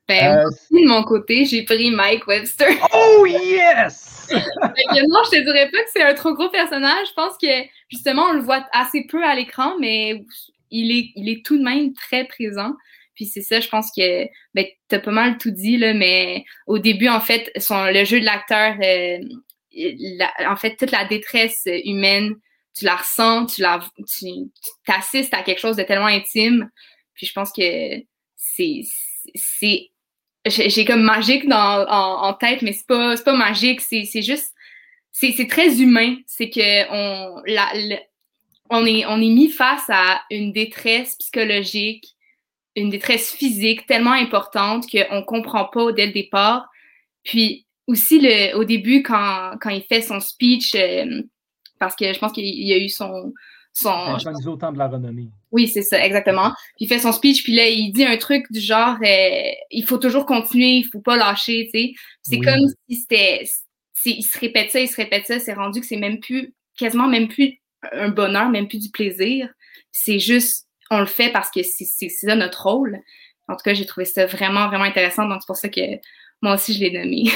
[0.06, 2.68] Ben, euh, de mon côté, j'ai pris Mike Webster.
[2.94, 4.28] Oh yes!
[4.32, 7.08] non, je te dirais pas que c'est un trop gros personnage.
[7.08, 7.48] Je pense que
[7.90, 10.24] justement, on le voit assez peu à l'écran, mais
[10.70, 12.74] il est, il est tout de même très présent.
[13.18, 16.44] Puis c'est ça, je pense que ben, tu as pas mal tout dit, là, mais
[16.68, 19.18] au début, en fait, le jeu de l'acteur, euh,
[20.48, 22.36] en fait, toute la détresse humaine,
[22.76, 23.80] tu la ressens, tu la
[24.86, 26.70] t'assistes à quelque chose de tellement intime.
[27.14, 27.96] Puis je pense que
[28.36, 28.84] c'est
[30.46, 34.54] j'ai comme magique dans, en, tête, mais c'est pas, pas magique, c'est juste
[35.10, 36.18] c'est très humain.
[36.28, 37.42] C'est que on,
[38.70, 42.14] on est, on est mis face à une détresse psychologique,
[42.78, 46.68] une détresse physique tellement importante qu'on ne comprend pas dès le départ.
[47.24, 51.22] Puis aussi, le, au début, quand, quand il fait son speech, euh,
[51.78, 53.32] parce que je pense qu'il y a eu son...
[53.72, 55.28] son autant de la renommée.
[55.50, 56.50] Oui, c'est ça, exactement.
[56.76, 59.84] Puis il fait son speech, puis là, il dit un truc du genre euh, il
[59.84, 61.92] faut toujours continuer, il faut pas lâcher, tu sais.
[62.22, 63.44] C'est comme si c'était...
[64.04, 67.08] Il se répète ça, il se répète ça, c'est rendu que c'est même plus, quasiment
[67.08, 67.60] même plus
[67.92, 69.48] un bonheur, même plus du plaisir.
[69.90, 72.98] C'est juste, on le fait parce que c'est ça notre rôle.
[73.48, 75.26] En tout cas, j'ai trouvé ça vraiment, vraiment intéressant.
[75.26, 75.80] Donc, c'est pour ça que
[76.42, 77.24] moi aussi, je l'ai nommé.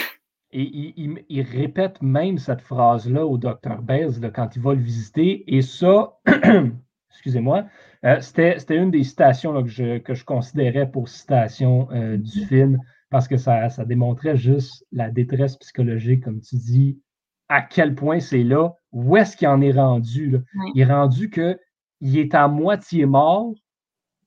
[0.54, 0.92] Et
[1.30, 5.44] il, répète même cette phrase-là au docteur Bez quand il va le visiter.
[5.46, 6.18] Et ça,
[7.10, 7.64] excusez-moi,
[8.04, 12.48] euh, c'était une des citations que, je, que je considérais pour citation euh, du mm-hmm.
[12.48, 16.98] film parce que ça, ça démontrait juste la détresse psychologique, comme tu dis,
[17.48, 20.36] à quel point c'est là, où est-ce qu'il en est rendu.
[20.74, 21.30] Il est rendu
[22.02, 23.54] qu'il est à moitié mort,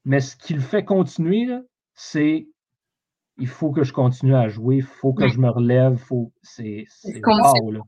[0.05, 1.47] mais ce qui le fait continuer,
[1.93, 2.47] c'est
[3.38, 6.85] il faut que je continue à jouer, il faut que je me relève, faut, c'est
[7.25, 7.83] wow,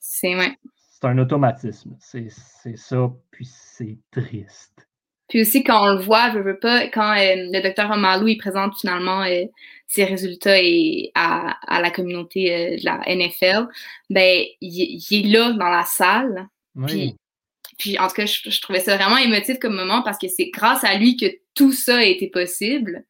[0.00, 1.96] C'est un automatisme.
[2.00, 2.28] C'est
[2.76, 4.88] ça, puis c'est triste.
[5.28, 8.36] Puis aussi, quand on le voit, je veux pas, quand euh, le docteur Amalou, il
[8.36, 9.44] présente finalement euh,
[9.86, 13.68] ses résultats et à, à, la communauté euh, de la NFL,
[14.10, 16.48] ben, il, est là dans la salle.
[16.86, 17.16] Puis,
[17.78, 20.84] puis, en tout cas, je, trouvais ça vraiment émotif comme moment parce que c'est grâce
[20.84, 23.04] à lui que tout ça a été possible.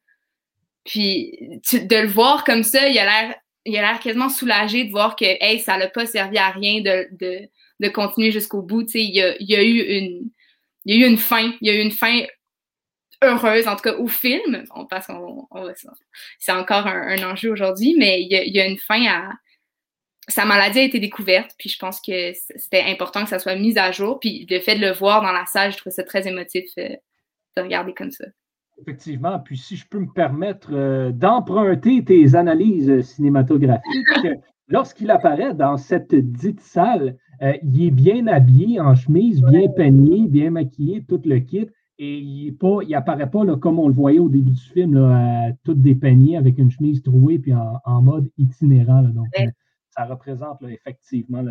[0.85, 1.37] Puis
[1.73, 5.15] de le voir comme ça, il a l'air il a l'air quasiment soulagé de voir
[5.15, 7.49] que hey, ça n'a pas servi à rien de, de,
[7.79, 8.93] de continuer jusqu'au bout.
[8.93, 10.29] Il y a, il eu une
[10.85, 12.23] il y a eu une fin, il y a eu une fin
[13.23, 15.47] heureuse, en tout cas au film, parce qu'on
[16.39, 19.31] c'est encore un, enjeu aujourd'hui, mais il y, a, une fin à.
[20.29, 23.77] Sa maladie a été découverte, puis je pense que c'était important que ça soit mis
[23.77, 24.19] à jour.
[24.19, 26.89] Puis le fait de le voir dans la salle, je trouve ça très émotif euh,
[27.57, 28.25] de regarder comme ça.
[28.81, 33.83] Effectivement, puis si je peux me permettre euh, d'emprunter tes analyses cinématographiques,
[34.67, 40.27] lorsqu'il apparaît dans cette dite salle, euh, il est bien habillé, en chemise, bien peigné,
[40.27, 41.67] bien maquillé, tout le kit.
[41.99, 42.57] Et il
[42.89, 46.57] n'apparaît pas là, comme on le voyait au début du film, là, tout dépeigné avec
[46.57, 49.03] une chemise trouée puis en, mode itinérant.
[49.03, 49.45] donc, euh,
[49.95, 51.43] ça représente effectivement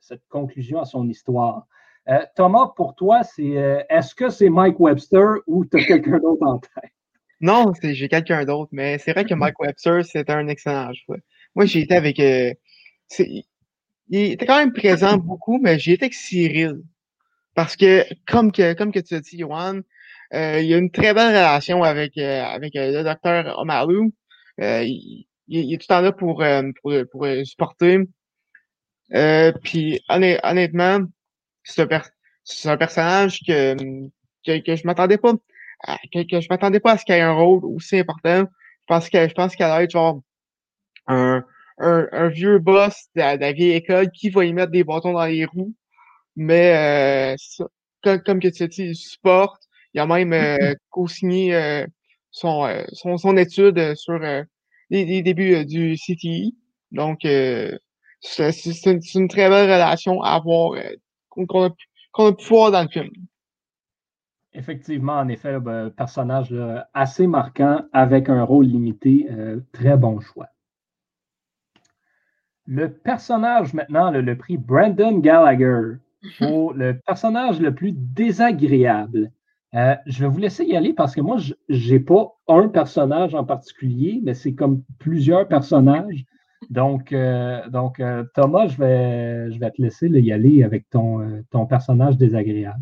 [0.00, 1.66] cette, conclusion à son histoire.
[2.08, 6.46] Euh, Thomas, pour toi, c'est est-ce que c'est Mike Webster ou tu as quelqu'un d'autre
[6.46, 6.92] en tête?
[7.40, 11.18] Non, j'ai quelqu'un d'autre, mais c'est vrai que Mike Webster, c'était un excellent choix.
[11.54, 12.18] Moi, j'ai été avec.
[12.18, 12.52] Euh,
[14.08, 16.82] il était quand même présent beaucoup, mais j'ai été avec Cyril.
[17.54, 19.80] Parce que, comme que, comme que tu as dit, Johan,
[20.34, 24.12] euh, il y a une très belle relation avec, euh, avec le docteur Omalu.
[24.58, 26.44] Il, il, est tout le temps là pour,
[26.82, 28.00] pour, pour, supporter.
[29.62, 31.00] Puis, honnêtement,
[31.64, 32.02] c'est un,
[32.64, 33.76] un, personnage que,
[34.44, 35.34] que, que je m'attendais pas
[36.12, 38.44] que, je m'attendais pas à ce qu'il ait un rôle aussi important.
[38.44, 40.20] Je pense que je pense qu'elle va être genre
[41.06, 41.44] un,
[41.78, 45.24] un, un, vieux boss de la, vieille école qui va y mettre des bâtons dans
[45.26, 45.74] les roues.
[46.36, 47.36] Mais euh,
[48.02, 49.62] comme, comme que tu dis, il supporte.
[49.94, 51.86] Il a même euh, co-signé euh,
[52.30, 54.20] son, son, son, étude sur
[54.90, 56.56] les, débuts du CTI.
[56.92, 57.20] Donc
[58.20, 60.80] c'est une, une, très belle relation à avoir
[61.28, 61.70] qu'on a,
[62.12, 63.10] qu'on a pu voir dans le film.
[64.56, 66.54] Effectivement, en effet, ben, personnage
[66.94, 69.26] assez marquant avec un rôle limité.
[69.30, 70.48] Euh, très bon choix.
[72.64, 75.98] Le personnage maintenant, le, prix Brandon Gallagher
[76.38, 79.30] pour le personnage le plus désagréable.
[79.74, 83.34] Euh, je vais vous laisser y aller parce que moi, je n'ai pas un personnage
[83.34, 86.24] en particulier, mais c'est comme plusieurs personnages.
[86.70, 88.00] Donc, euh, donc
[88.34, 92.80] Thomas, je vais, je vais te laisser y aller avec ton, ton personnage désagréable.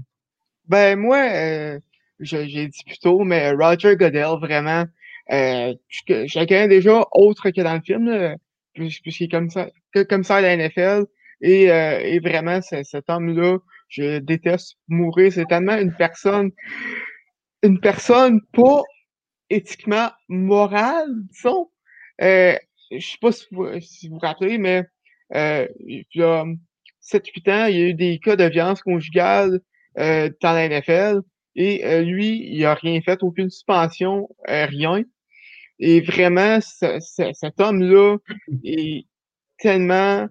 [0.68, 1.78] Ben moi, euh,
[2.20, 4.84] j'ai dit plus tôt, mais Roger Goodell, vraiment,
[5.30, 8.36] euh, je, connais déjà autre que dans le film,
[8.72, 9.68] puisqu'il est comme ça,
[10.08, 11.04] comme ça à la NFL.
[11.42, 15.32] Et, euh, et vraiment, cet homme-là, je déteste mourir.
[15.32, 16.50] C'est tellement une personne,
[17.62, 18.82] une personne pas
[19.50, 21.70] éthiquement morale, disons.
[22.20, 22.56] Euh,
[22.90, 24.84] je sais pas si vous si vous, rappelez, mais
[25.34, 26.44] euh, il y a
[27.02, 29.60] 7-8 ans, il y a eu des cas de violence conjugale
[29.98, 31.20] euh, dans la NFL.
[31.56, 35.04] Et euh, lui, il a rien fait, aucune suspension, euh, rien.
[35.78, 38.16] Et vraiment, cet homme-là
[38.64, 39.06] est
[39.58, 40.26] tellement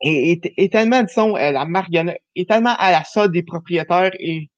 [0.00, 4.50] est, est, tellement, disons, la marionnette, est tellement à la solde des propriétaires et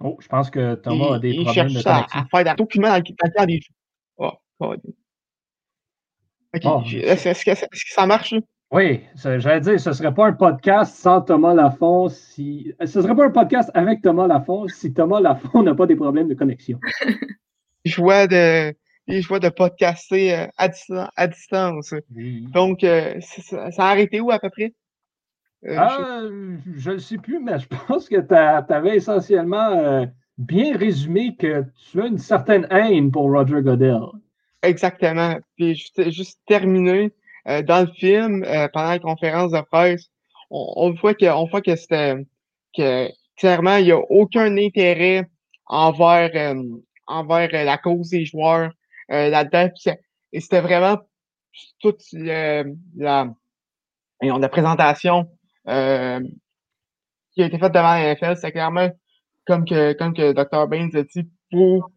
[0.00, 1.90] Oh, je pense que Thomas a des problèmes de connexion.
[1.90, 3.74] À, à faire dans, document dans, le des jeux.
[4.16, 4.80] Oh, OK.
[6.64, 8.34] Oh, Est-ce que, ça marche?
[8.70, 12.72] Oui, j'allais dire, ce ne serait pas un podcast sans Thomas Lafont si.
[12.84, 15.96] Ce ne serait pas un podcast avec Thomas Lafont si Thomas Lafont n'a pas des
[15.96, 16.78] problèmes de connexion.
[17.84, 18.74] je vois de.
[19.08, 21.08] Je vois de podcaster euh, à, distance.
[21.16, 21.94] À distance.
[22.10, 24.74] Donc, euh, ça, a arrêté où à peu près?
[25.66, 26.20] Euh, ah,
[26.76, 28.34] je ne le sais plus, mais je pense que tu
[28.72, 34.02] avais essentiellement bien résumé que tu as une certaine haine pour Roger Goodell.
[34.62, 35.36] Exactement.
[35.56, 37.12] Puis juste, juste terminé,
[37.48, 40.10] euh, dans le film, pendant la conférence de presse,
[40.50, 42.26] on, voit que, on voit que c'était
[42.76, 45.28] que clairement, il n'y a aucun intérêt
[45.66, 46.54] envers,
[47.06, 48.70] envers la cause des joueurs
[49.08, 49.70] là-dedans.
[50.32, 50.98] Et c'était vraiment
[51.80, 52.64] toute la,
[52.96, 55.30] la présentation
[55.64, 58.36] qui a été faite devant la NFL.
[58.36, 58.90] C'est clairement
[59.46, 60.68] comme que, comme que Dr.
[60.68, 61.90] Baines a dit, pour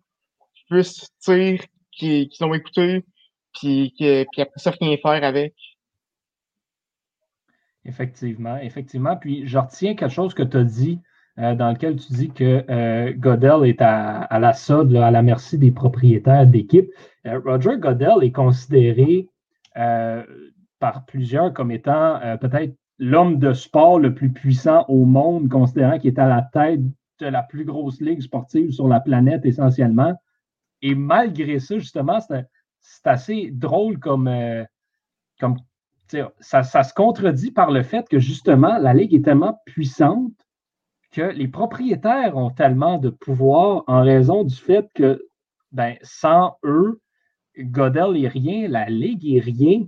[0.69, 3.05] plus dire qu'ils ont écouté
[3.53, 5.53] puis, que, puis après ça, rien faire avec.
[7.83, 9.17] Effectivement, effectivement.
[9.17, 11.01] Puis je retiens quelque chose que tu as dit,
[11.39, 15.57] euh, dans lequel tu dis que euh, Godel est à, la solde, à la merci
[15.57, 16.89] des propriétaires d'équipe.
[17.25, 19.27] Euh, Roger Godel est considéré
[20.79, 26.09] par plusieurs comme étant peut-être l'homme de sport le plus puissant au monde, considérant qu'il
[26.09, 26.81] est à la tête
[27.19, 30.13] de la plus grosse ligue sportive sur la planète essentiellement.
[30.81, 34.29] Et malgré ça, justement, c'est assez drôle comme,
[35.39, 35.55] comme
[36.41, 40.33] ça, se contredit par le fait que justement, la Ligue est tellement puissante
[41.11, 45.27] que les propriétaires ont tellement de pouvoir en raison du fait que
[45.71, 47.01] ben, sans eux,
[47.57, 49.85] Godel est rien, la Ligue est rien.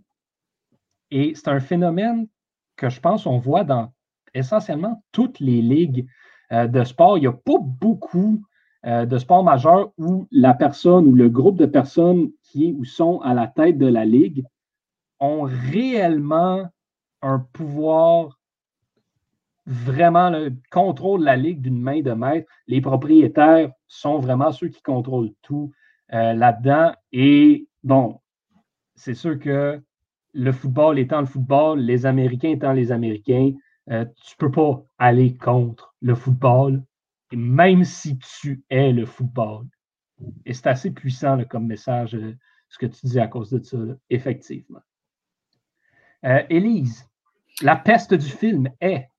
[1.11, 2.27] Et c'est un phénomène
[2.75, 3.93] que je pense on voit dans
[4.33, 6.07] essentiellement toutes les ligues
[6.51, 7.17] euh, de sport.
[7.17, 8.41] Il n'y a pas beaucoup
[8.85, 13.33] euh, de sport majeur où la personne ou le groupe de personnes ou sont à
[13.33, 14.45] la tête de la Ligue
[15.19, 16.67] ont réellement
[17.21, 18.39] un pouvoir
[19.65, 22.51] vraiment le contrôle la Ligue d'une main de maître.
[22.67, 25.71] Les propriétaires sont vraiment ceux qui contrôlent tout
[26.13, 26.93] euh, là-dedans.
[27.11, 28.19] Et bon,
[28.95, 29.81] c'est sûr que
[30.33, 33.53] le football étant le football, les Américains étant les Américains,
[33.89, 36.83] euh, tu ne peux pas aller contre le football,
[37.31, 39.65] même si tu es le football.
[40.45, 42.35] Et c'est assez puissant comme message, euh,
[42.69, 43.77] ce que tu dis à cause de ça,
[44.09, 44.81] effectivement.
[46.49, 47.05] Élise,
[47.61, 49.09] la peste du film est.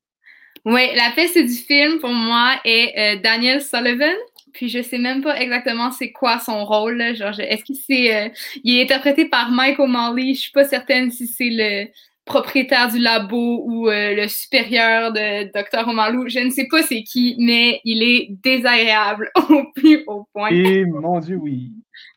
[0.64, 4.14] Oui, la peste du film, pour moi, est Daniel Sullivan.
[4.52, 7.02] Puis je sais même pas exactement c'est quoi son rôle.
[7.16, 10.34] Genre, est-ce qu'il c'est, il est interprété par Mike O'Malley?
[10.34, 11.88] Je suis pas certaine si c'est le
[12.24, 15.88] propriétaire du labo ou euh, le supérieur de Dr.
[15.88, 16.28] Omalou.
[16.28, 20.48] Je ne sais pas c'est qui, mais il est désagréable au plus haut point.
[20.50, 21.72] Et mon Dieu, oui.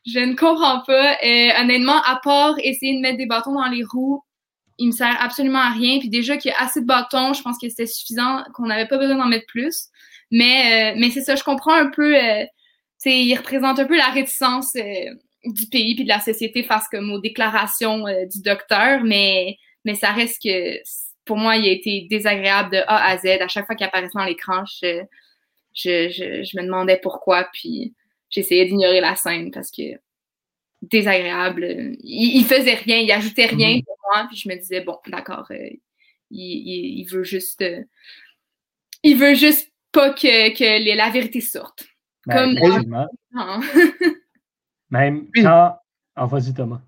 [0.06, 1.16] Je ne comprends pas.
[1.24, 4.22] Euh, honnêtement, à part essayer de mettre des bâtons dans les roues,
[4.78, 5.98] il me sert absolument à rien.
[5.98, 8.88] Puis déjà qu'il y a assez de bâtons, je pense que c'était suffisant, qu'on n'avait
[8.88, 9.88] pas besoin d'en mettre plus.
[10.30, 12.14] Mais, euh, mais c'est ça, je comprends un peu.
[13.04, 14.72] il représente un peu la réticence
[15.44, 20.12] du pays puis de la société face comme aux déclarations du docteur, mais mais ça
[20.12, 20.80] reste que
[21.24, 23.26] pour moi, il a été désagréable de A à Z.
[23.40, 25.04] À chaque fois qu'il apparaissait dans l'écran, je,
[25.74, 27.94] je, me demandais pourquoi, puis
[28.30, 29.82] j'essayais d'ignorer la scène parce que
[30.90, 31.96] désagréable.
[32.02, 33.82] Il, faisait rien, il ajoutait rien mhm.
[33.84, 35.68] pour moi, puis je me disais, bon, d'accord, euh,
[36.30, 37.62] il, veut juste.
[37.62, 37.82] Euh,
[39.02, 41.86] il veut juste pas que, que la vérité sorte.
[42.26, 43.06] Ben, Comme
[44.90, 45.78] Même quand.
[46.16, 46.80] En vas-y, Thomas.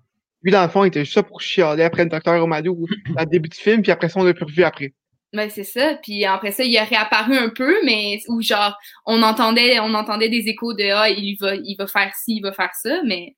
[0.43, 3.25] Lui, dans le fond, il était juste ça pour chialer après le docteur Omadou au
[3.25, 4.93] début du film, puis après ça, on l'a plus revu après.
[5.33, 5.95] Ben, c'est ça.
[6.03, 10.29] Puis après ça, il a réapparu un peu, mais où genre, on entendait, on entendait
[10.29, 13.35] des échos de Ah, il va, il va faire ci, il va faire ça, mais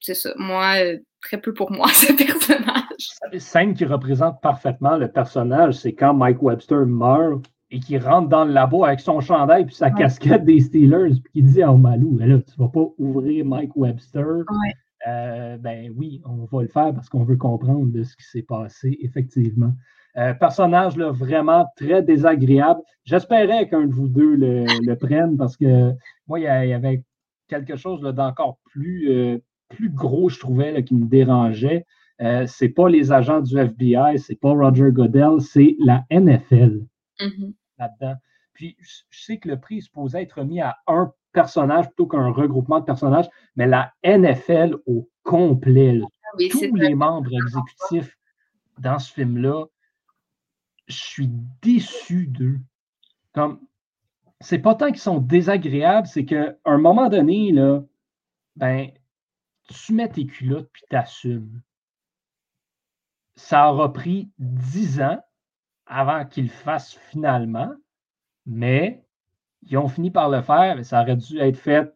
[0.00, 0.32] c'est ça.
[0.36, 3.38] Moi, euh, très peu pour moi, ce personnage.
[3.38, 8.44] Scène qui représente parfaitement le personnage, c'est quand Mike Webster meurt et qu'il rentre dans
[8.44, 12.16] le labo avec son chandail puis sa casquette des Steelers, puis qu'il dit à Omalou,
[12.18, 14.44] là, tu vas pas ouvrir Mike Webster.
[15.06, 18.42] Euh, ben oui, on va le faire parce qu'on veut comprendre de ce qui s'est
[18.42, 19.72] passé, effectivement.
[20.16, 22.80] Euh, personnage là, vraiment très désagréable.
[23.04, 25.92] J'espérais qu'un de vous deux le, prenne parce que
[26.26, 27.04] moi, il y, avait
[27.48, 31.86] quelque chose d'encore plus, euh, plus gros, je trouvais, qui me dérangeait.
[32.20, 36.86] Euh, c'est pas les agents du FBI, c'est pas Roger Goodell, c'est la NFL
[37.20, 37.52] mm-hmm.
[37.78, 38.14] là-dedans.
[38.54, 42.30] Puis je sais que le prix est supposé être mis à un personnage plutôt qu'un
[42.30, 48.16] regroupement de personnages, mais la NFL au complet, ah tous les membres exécutifs
[48.78, 49.66] dans ce film-là,
[50.86, 52.60] je suis déçu d'eux.
[53.34, 53.60] Comme,
[54.40, 57.82] c'est pas tant qu'ils sont désagréables, c'est qu'à un moment donné, là,
[58.56, 58.90] ben,
[59.66, 61.62] tu mets tes culottes puis t'assumes.
[63.36, 65.20] Ça aura pris dix ans
[65.86, 67.72] avant qu'ils le fassent finalement,
[68.46, 69.04] mais
[69.62, 71.92] ils ont fini par le faire, mais ça aurait dû être fait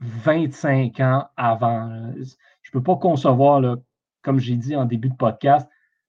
[0.00, 2.12] 25 ans avant.
[2.14, 3.78] Je ne peux pas concevoir,
[4.22, 5.68] comme j'ai dit en début de podcast,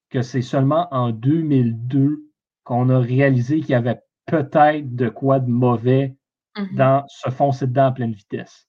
[0.10, 2.24] que c'est seulement en 2002
[2.64, 6.18] qu'on a réalisé qu'il y avait peut-être de quoi de mauvais
[6.56, 6.76] mm-hmm.
[6.76, 8.68] dans se foncer dedans à pleine vitesse.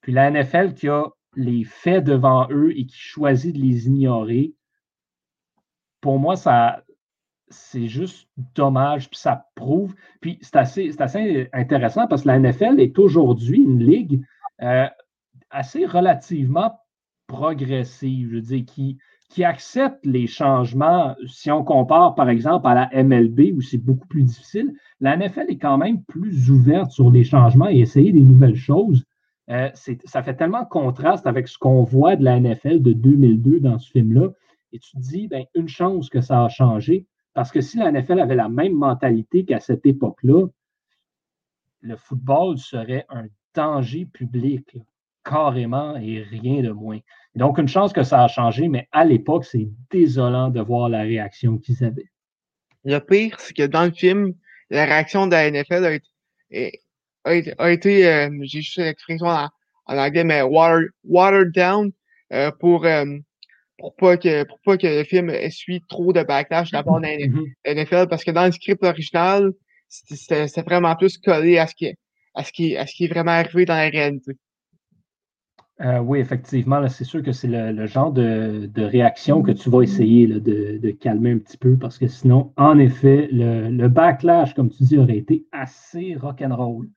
[0.00, 1.04] Puis la NFL qui a
[1.36, 4.54] les faits devant eux et qui choisit de les ignorer,
[6.00, 6.82] pour moi, ça,
[7.50, 9.94] c'est juste dommage, puis ça prouve.
[10.20, 14.22] Puis c'est assez, assez intéressant parce que la NFL est aujourd'hui une ligue
[14.62, 14.86] euh,
[15.50, 16.78] assez relativement
[17.26, 18.98] progressive, je veux dire, qui,
[19.28, 21.14] qui accepte les changements.
[21.26, 25.46] Si on compare, par exemple, à la MLB, où c'est beaucoup plus difficile, la NFL
[25.48, 29.04] est quand même plus ouverte sur les changements et essayer des nouvelles choses.
[29.50, 29.70] Euh,
[30.04, 33.90] ça fait tellement contraste avec ce qu'on voit de la NFL de 2002 dans ce
[33.90, 34.28] film-là.
[34.72, 37.06] Et tu te dis, ben, une chance que ça a changé.
[37.32, 40.46] Parce que si la NFL avait la même mentalité qu'à cette époque-là,
[41.80, 44.76] le football serait un danger public,
[45.24, 46.98] carrément, et rien de moins.
[47.34, 51.02] Donc, une chance que ça a changé, mais à l'époque, c'est désolant de voir la
[51.02, 52.10] réaction qu'ils avaient.
[52.84, 54.34] Le pire, c'est que dans le film,
[54.70, 56.80] la réaction de la NFL a été,
[57.28, 59.48] a été, euh, j'ai juste l'expression en,
[59.86, 61.92] anglais, mais watered, down
[62.32, 63.04] euh, pour, euh,
[63.78, 67.74] pour pas que pour pas que le film essuie trop de backlash d'abord dans la
[67.74, 69.52] NFL parce que dans le script original
[69.88, 71.94] c'était vraiment plus collé à ce qui
[72.34, 74.32] à ce qui à ce qui est vraiment arrivé dans la réalité.
[75.80, 80.26] Euh, oui, effectivement, c'est sûr que c'est le, genre de, réaction que tu vas essayer
[80.26, 84.98] de, calmer un petit peu parce que sinon, en effet, le, backlash, comme tu dis,
[84.98, 86.88] aurait été assez rock'n'roll.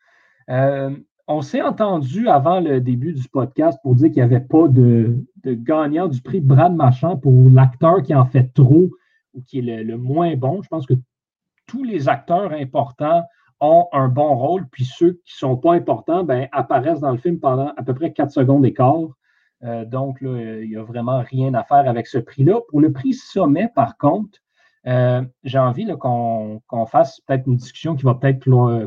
[0.51, 0.91] Euh,
[1.27, 5.25] on s'est entendu avant le début du podcast pour dire qu'il n'y avait pas de,
[5.45, 8.89] gagnant du prix Brad Marchand pour l'acteur qui en fait trop
[9.33, 10.61] ou qui est le, moins bon.
[10.61, 10.93] Je pense que
[11.67, 13.23] tous les acteurs importants
[13.61, 17.17] ont un bon rôle, puis ceux qui ne sont pas importants ben, apparaissent dans le
[17.17, 18.97] film pendant à peu près 4 secondes d'écart.
[19.63, 22.59] Euh, donc, il n'y a vraiment rien à faire avec ce prix-là.
[22.67, 24.39] Pour le prix sommet, par contre,
[24.87, 28.39] euh, j'ai envie qu'on fasse peut-être une discussion qui va peut-être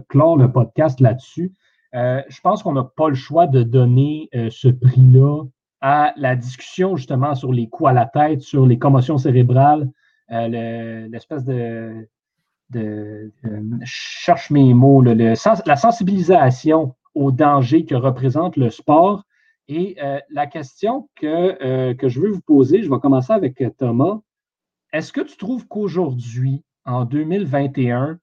[0.09, 1.53] clore le podcast là-dessus.
[1.95, 5.45] Euh, je pense qu'on n'a pas le choix de donner euh, ce prix-là
[5.81, 9.89] à la discussion justement sur les coups à la tête, sur les commotions cérébrales,
[10.31, 12.09] l'espèce de
[12.71, 13.31] de,
[13.85, 19.25] cherche mes mots, la sensibilisation au danger que représente le sport.
[19.69, 19.97] Et
[20.31, 24.21] la question que, que je veux vous poser, je vais commencer avec Thomas.
[24.95, 28.21] Est-ce que tu trouves qu'aujourd'hui, en 2021,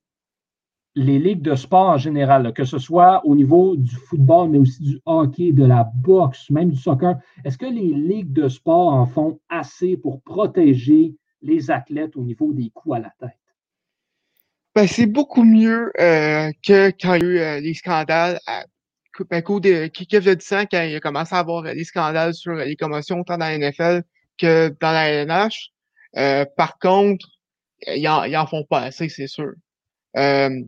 [0.96, 4.82] les ligues de sport en général, que ce soit au niveau du football, mais aussi
[4.82, 9.06] du hockey, de la boxe, même du soccer, est-ce que les ligues de sport en
[9.06, 13.38] font assez pour protéger les athlètes au niveau des coups à la tête?
[14.74, 18.40] Ben, c'est beaucoup mieux euh, que quand il y a eu euh, les scandales.
[18.48, 18.64] À,
[19.30, 23.26] ben, de, Kev le quand il a commencé à avoir des scandales sur les commotions
[23.26, 24.04] tant dans la NFL
[24.38, 25.74] que dans la LNH.
[26.18, 27.28] Euh, par contre,
[27.88, 29.54] ils en, en font pas assez, c'est sûr.
[30.18, 30.62] Euh,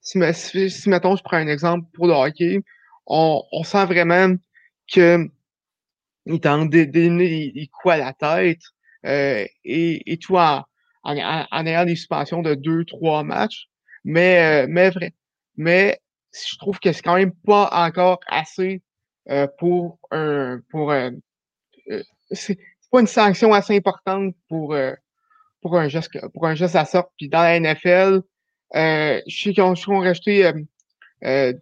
[0.00, 2.62] si, si, mettons, je prends un exemple pour le hockey,
[3.06, 4.34] on, on sent vraiment
[4.92, 5.28] que
[6.26, 8.62] il tente de donner des, coups à la tête
[9.04, 10.64] euh, et, et tout en,
[11.04, 13.68] en, en, ayant des suspensions de deux, trois matchs.
[14.04, 15.12] Mais, euh, mais vrai.
[15.56, 16.00] Mais
[16.32, 18.82] je trouve que c'est quand même pas encore assez
[19.30, 21.12] euh, pour un pour un
[21.90, 22.02] euh,
[22.90, 24.92] pas une sanction assez importante pour euh,
[25.60, 27.10] pour un geste pour un geste à sorte.
[27.16, 28.22] Puis dans la NFL,
[28.74, 30.52] euh, je sais qu'ils ont, rajouté euh,
[31.24, 31.52] euh,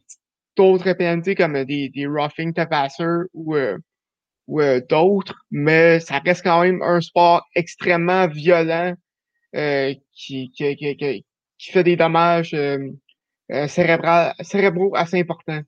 [0.56, 3.78] d'autres pénalités comme des, des roughing to passer ou, euh,
[4.46, 8.94] ou euh, d'autres, mais ça reste quand même un sport extrêmement violent
[9.52, 12.56] qui, qui, qui, qui, fait des dommages
[13.68, 15.62] cérébraux assez importants.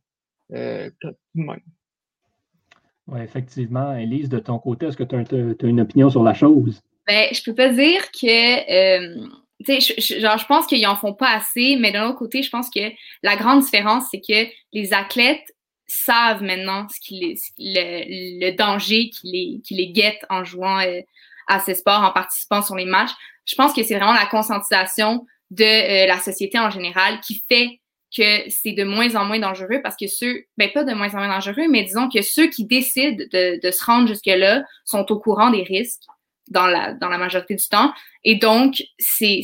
[3.08, 3.94] Oui, effectivement.
[3.94, 6.82] Elise, de ton côté, est-ce que tu as, une opinion sur la chose?
[7.06, 9.26] Ben, je peux pas dire que
[9.64, 12.50] tu sais, genre, je pense qu'ils en font pas assez, mais d'un autre côté, je
[12.50, 12.92] pense que
[13.22, 15.54] la grande différence, c'est que les athlètes
[15.86, 21.00] savent maintenant ce qui le, danger qui les, qui les guette en jouant euh,
[21.46, 23.12] à ces sports, en participant sur les matchs.
[23.44, 27.80] Je pense que c'est vraiment la conscientisation de euh, la société en général qui fait
[28.14, 31.18] que c'est de moins en moins dangereux parce que ceux, ben pas de moins en
[31.18, 35.50] moins dangereux, mais disons que ceux qui décident de, se rendre jusque-là sont au courant
[35.50, 36.02] des risques
[36.48, 37.92] dans la, dans la majorité du temps.
[38.24, 39.42] Et donc, c'est,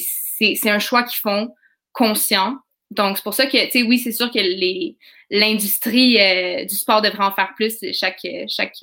[0.65, 1.55] un choix qu'ils font
[1.93, 2.57] conscient.
[2.91, 4.39] Donc, c'est pour ça que, tu sais, oui, c'est sûr que
[5.31, 7.79] l'industrie euh, du sport devrait en faire plus.
[7.93, 8.77] Chaque, chaque,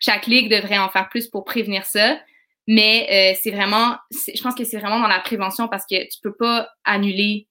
[0.00, 2.18] chaque ligue devrait en faire plus pour prévenir ça.
[2.66, 6.20] Mais euh, c'est vraiment, je pense que c'est vraiment dans la prévention parce que tu
[6.22, 7.48] peux pas annuler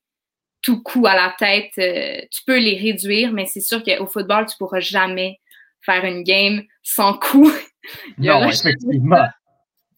[0.62, 1.72] tout coup à la tête.
[1.78, 5.40] Euh, tu peux les réduire, mais c'est sûr qu'au football, tu pourras jamais
[5.82, 7.52] faire une game sans coup.
[8.18, 9.28] non, effectivement.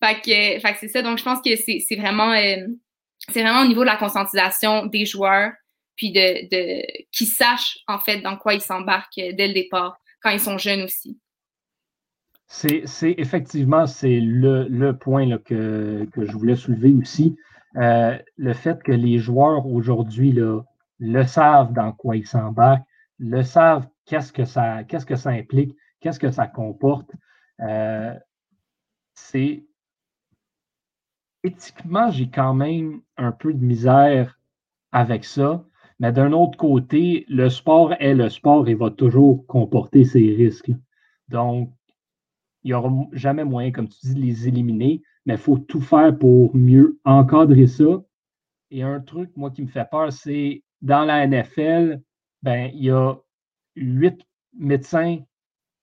[0.01, 1.01] Fait que, fait que c'est ça.
[1.01, 2.67] Donc, je pense que c'est vraiment, euh,
[3.29, 5.51] c'est vraiment au niveau de la conscientisation des joueurs,
[5.95, 10.29] puis de, de qu'ils sachent en fait dans quoi ils s'embarquent dès le départ, quand
[10.29, 11.19] ils sont jeunes aussi.
[12.47, 17.35] C'est effectivement c'est le, le, point là, que, que, je voulais soulever aussi.
[17.77, 20.31] Euh, le fait que les joueurs aujourd'hui
[20.99, 22.85] le savent dans quoi ils s'embarquent,
[23.19, 27.11] le savent qu'est-ce que ça implique, qu'est-ce que ça comporte.
[27.61, 28.17] Euh,
[29.13, 29.65] c'est
[31.43, 34.39] éthiquement, j'ai quand même un peu de misère
[34.91, 35.63] avec ça.
[35.99, 40.71] Mais d'un autre côté, le sport est le sport et va toujours comporter ses risques.
[41.27, 41.73] Donc,
[42.63, 45.79] il n'y aura jamais moyen, comme tu dis, de les éliminer, mais il faut tout
[45.79, 48.01] faire pour mieux encadrer ça.
[48.71, 52.01] Et un truc, moi, qui me fait peur, c'est dans la NFL,
[52.41, 53.13] ben, il y a
[53.75, 55.19] huit médecins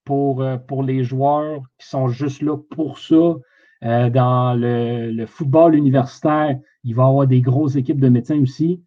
[0.03, 3.37] pour, euh, pour les joueurs qui sont juste là pour ça.
[3.85, 8.83] Euh, dans le, football universitaire, il va y avoir des grosses équipes de médecins aussi.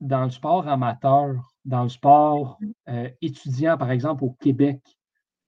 [0.00, 1.34] Dans le sport amateur,
[1.66, 4.80] dans le sport euh, étudiant, par exemple, au Québec,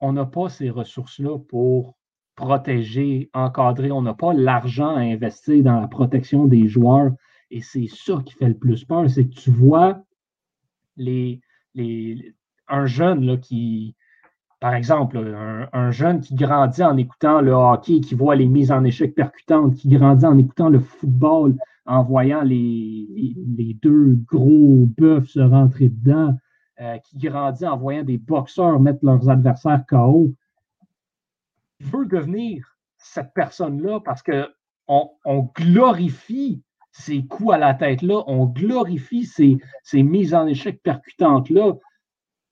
[0.00, 1.96] on n'a pas ces ressources-là pour
[2.36, 3.90] protéger, encadrer.
[3.90, 7.10] On n'a pas l'argent à investir dans la protection des joueurs.
[7.50, 10.02] Et c'est ça qui fait le plus peur, c'est que tu vois
[12.68, 13.94] un jeune qui,
[14.60, 15.18] par exemple,
[15.72, 19.74] un, jeune qui grandit en écoutant le hockey, qui voit les mises en échec percutantes,
[19.76, 21.56] qui grandit en écoutant le football,
[21.86, 26.36] en voyant les, les, deux gros bœufs se rentrer dedans,
[26.80, 30.34] euh, qui grandit en voyant des boxeurs mettre leurs adversaires KO,
[31.80, 36.62] veut devenir cette personne-là parce qu'on on glorifie
[36.92, 41.74] ces coups à la tête-là, on glorifie ces, ces mises en échec percutantes-là.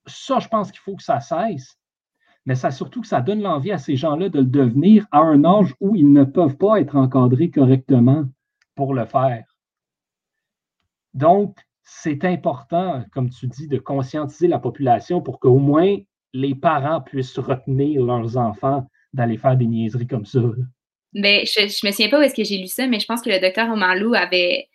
[0.06, 1.78] Ça, je pense qu'il faut que ça cesse
[2.46, 5.44] mais ça surtout que ça donne l'envie à ces gens-là de le devenir à un
[5.44, 8.24] âge où ils ne peuvent pas être encadrés correctement
[8.74, 9.44] pour le faire.
[11.14, 15.96] Donc, c'est important, comme tu dis, de conscientiser la population pour qu'au moins
[16.32, 20.40] les parents puissent retenir leurs enfants d'aller faire des niaiseries comme ça.
[21.12, 23.22] Ben, je, je me souviens pas où est-ce que j'ai lu ça, mais je pense
[23.22, 24.68] que le docteur Omalou avait,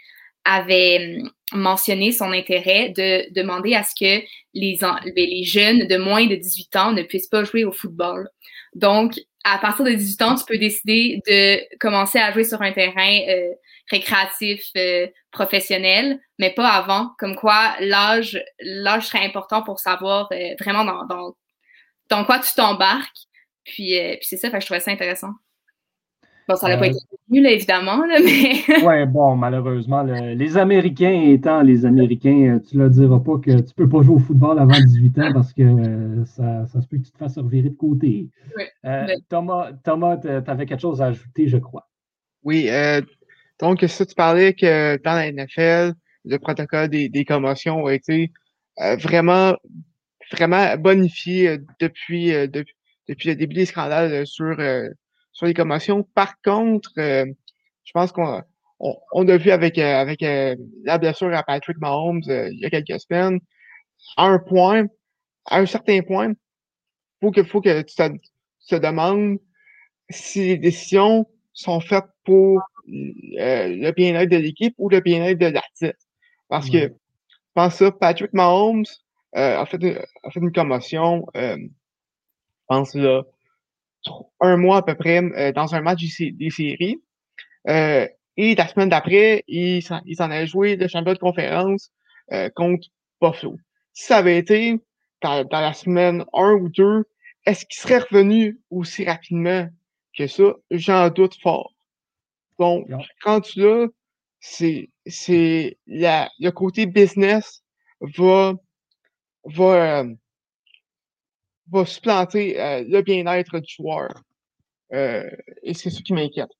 [0.45, 4.23] avait hum, mentionné son intérêt de demander à ce que
[4.53, 8.29] les, ben, les jeunes de moins de 18 ans ne puissent pas jouer au football.
[8.73, 9.13] Donc,
[9.43, 13.19] à partir de 18 ans, tu peux décider de commencer à jouer sur un terrain
[13.27, 13.51] euh,
[13.89, 17.11] récréatif euh, professionnel, mais pas avant.
[17.17, 21.35] Comme quoi, l'âge, l'âge serait important pour savoir euh, vraiment dans, dans,
[22.09, 23.27] dans, quoi tu t'embarques.
[23.69, 25.31] Puis, puis c'est ça, fait que je trouvais ça intéressant.
[26.47, 26.97] Bon, ça n'a pas été
[27.27, 28.53] tenu, là, évidemment, là, mais.
[28.83, 33.51] oui, bon, malheureusement, les Américains étant les Américains, tu ne leur diras pas que tu
[33.51, 36.97] ne peux pas jouer au football avant 18 ans parce que ça, ça se peut
[36.97, 38.29] que tu te fasses revirer de côté.
[39.29, 41.87] Thomas, Thomas tu avais quelque chose à ajouter, je crois.
[42.43, 43.01] Oui, euh,
[43.59, 45.93] donc, ça, tu parlais que dans la NFL,
[46.25, 48.31] le protocole des, des commotions a été
[48.79, 49.55] euh, vraiment,
[50.31, 52.47] vraiment bonifié euh, depuis, euh,
[53.09, 54.55] depuis le début des scandales sur,
[55.33, 56.03] sur les commotions.
[56.15, 58.41] Par contre, je pense qu'on
[58.79, 63.01] on, on, a vu avec, avec la blessure à Patrick Mahomes il y a quelques
[63.01, 63.39] semaines,
[64.15, 64.85] à un point,
[65.45, 66.33] à un certain point,
[67.21, 68.19] faut que, faut que tu te, tu
[68.69, 69.39] te demandes
[70.09, 75.47] si les décisions sont faites pour euh, le bien-être de l'équipe ou le bien-être de
[75.47, 76.07] l'artiste.
[76.47, 76.93] Parce que,
[77.53, 78.85] pense ça, Patrick Mahomes
[79.35, 79.83] euh, a, fait,
[80.23, 81.57] a fait une commotion, euh,
[82.69, 83.23] pense là,
[84.39, 87.01] un mois à peu près, euh, dans un match des séries.
[87.67, 88.07] Euh,
[88.37, 91.91] et la semaine d'après, il s'en a joué le championnat de conférence
[92.55, 92.87] contre
[93.21, 93.57] Buffalo.
[93.93, 94.79] Si ça avait été
[95.21, 97.03] dans, dans la semaine 1 ou 2,
[97.45, 99.67] est-ce qu'il serait revenu aussi rapidement
[100.17, 100.53] que ça?
[100.71, 101.73] J'en doute fort.
[102.59, 102.87] Donc,
[103.21, 103.87] quand tu l'as,
[104.41, 107.63] c'est, c'est la, le côté business
[108.01, 108.53] va,
[109.45, 110.13] va, euh,
[111.71, 114.09] va supplanter euh, le bien-être du joueur.
[114.93, 115.29] Euh,
[115.63, 116.51] et c'est ce qui m'inquiète.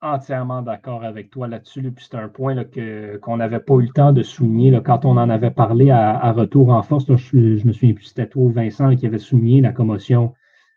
[0.00, 1.92] Entièrement d'accord avec toi là-dessus.
[1.98, 2.54] C'est un point
[3.20, 6.70] qu'on n'avait pas eu le temps de souligner quand on en avait parlé à, retour
[6.70, 7.04] en force.
[7.16, 10.34] je, me souviens plus, c'était toi, Vincent, qui avait souligné la commotion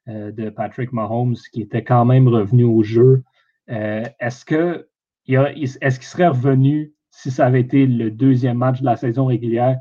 [0.07, 3.23] de Patrick Mahomes, qui était quand même revenu au jeu
[3.71, 4.87] euh, est-ce que
[5.27, 9.77] est-ce qu'il serait revenu si ça avait été le deuxième match de la saison régulière?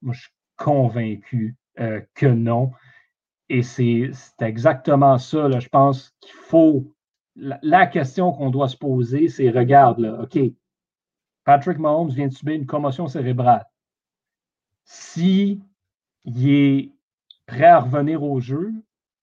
[0.00, 2.70] Moi, je suis convaincu euh, que non.
[3.48, 6.92] Et c'est exactement ça, là, je pense qu'il faut.
[7.34, 10.38] La, question qu'on doit se poser, c'est regarde, OK,
[11.44, 13.66] Patrick Mahomes vient de subir une commotion cérébrale.
[14.84, 15.62] Si
[16.26, 16.92] est
[17.46, 18.72] prêt à revenir au jeu,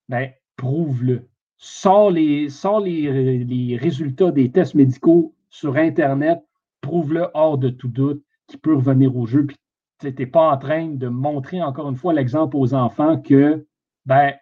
[0.08, 6.42] ben, prouve-le sors les, les, résultats des tests médicaux sur Internet,
[6.80, 9.46] prouve-le hors de tout doute qu'il peut revenir au jeu.
[9.46, 9.56] Puis
[10.00, 13.66] tu n'es pas en train de montrer encore une fois l'exemple aux enfants que
[14.06, 14.34] ben,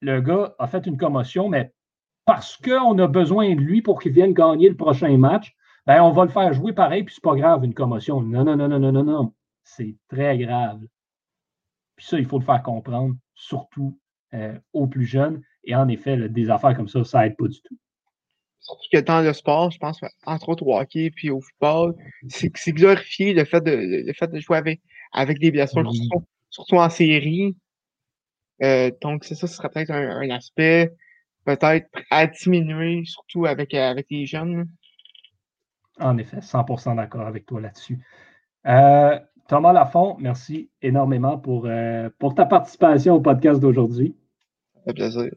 [0.00, 1.72] le gars a fait une commotion, mais
[2.24, 5.54] parce qu'on a besoin de lui pour qu'il vienne gagner le prochain match,
[5.86, 8.20] ben, on va le faire jouer pareil, puis c'est pas grave, une commotion.
[8.20, 9.34] Non, non, non, non, non, non, non.
[9.64, 10.80] C'est très grave.
[11.96, 13.98] Puis ça, il faut le faire comprendre, surtout
[14.34, 15.42] euh, aux plus jeunes.
[15.64, 17.76] Et en effet, des affaires comme ça, ça n'aide pas du tout.
[18.60, 21.94] Surtout que dans le sport, je pense, entre autres au hockey puis au football,
[22.28, 24.80] c'est glorifié le fait de, le fait de jouer avec,
[25.12, 25.90] avec des blessures,
[26.50, 27.56] surtout, en série.
[28.62, 30.94] Euh, donc, c'est ça, ce serait peut-être un, aspect
[31.44, 34.68] peut-être à diminuer, surtout avec, avec les jeunes.
[35.98, 37.98] En effet, 100% d'accord avec toi là-dessus.
[38.66, 44.14] Euh, Thomas Lafont, merci énormément pour, euh, pour ta participation au podcast d'aujourd'hui.
[44.74, 45.32] Ça fait plaisir.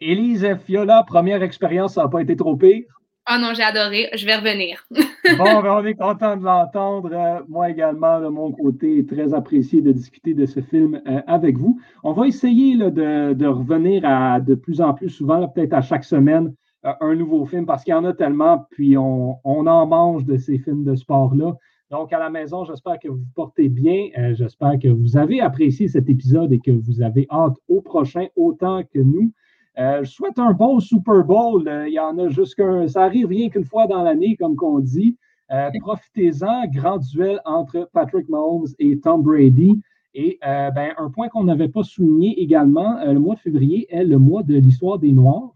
[0.00, 2.84] Élise Fiola, première expérience, ça n'a pas été trop pire?
[3.28, 4.08] Ah non, j'ai adoré.
[4.14, 4.86] Je vais revenir.
[5.36, 7.10] bon, ben, on est content de l'entendre.
[7.12, 11.58] Euh, moi également, de mon côté, très apprécié de discuter de ce film euh, avec
[11.58, 11.80] vous.
[12.04, 16.54] On va essayer de, revenir à de plus en plus souvent, peut-être à chaque semaine,
[16.84, 20.24] euh, un nouveau film parce qu'il y en a tellement, puis on, on en mange
[20.24, 21.54] de ces films de sport-là.
[21.90, 24.08] Donc, à la maison, j'espère que vous vous portez bien.
[24.34, 28.82] j'espère que vous avez apprécié cet épisode et que vous avez hâte au prochain autant
[28.84, 29.32] que nous.
[29.78, 31.68] Euh, je souhaite un bon Super Bowl.
[31.68, 32.88] Euh, il y en a jusqu'un.
[32.88, 35.16] Ça arrive rien qu'une fois dans l'année, comme qu'on dit.
[35.52, 36.66] Euh, profitez-en.
[36.68, 39.80] Grand duel entre Patrick Mahomes et Tom Brady.
[40.18, 44.16] Et ben, un point qu'on n'avait pas souligné également, le mois de février est le
[44.16, 45.52] mois de l'histoire des Noirs.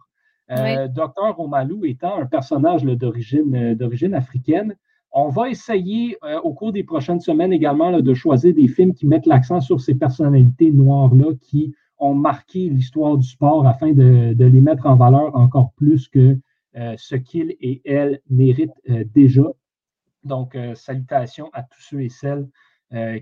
[0.95, 4.77] Docteur Omalou étant un personnage d'origine africaine.
[5.13, 9.25] On va essayer au cours des prochaines semaines également de choisir des films qui mettent
[9.25, 14.87] l'accent sur ces personnalités noires-là qui ont marqué l'histoire du sport afin de, les mettre
[14.87, 16.39] en valeur encore plus que
[16.77, 19.45] euh, ce qu'ils et elles méritent euh, déjà.
[20.25, 22.49] Donc, euh, salutations à tous ceux et celles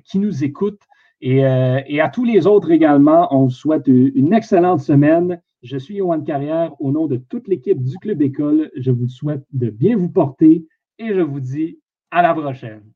[0.04, 0.80] qui nous écoutent
[1.20, 3.28] et, à tous les autres également.
[3.36, 6.72] On vous souhaite une excellente semaine Je suis Yohan Carrière.
[6.80, 10.66] Au nom de toute l'équipe du Club École, je vous souhaite de bien vous porter
[10.98, 12.90] et je vous dis à la prochaine.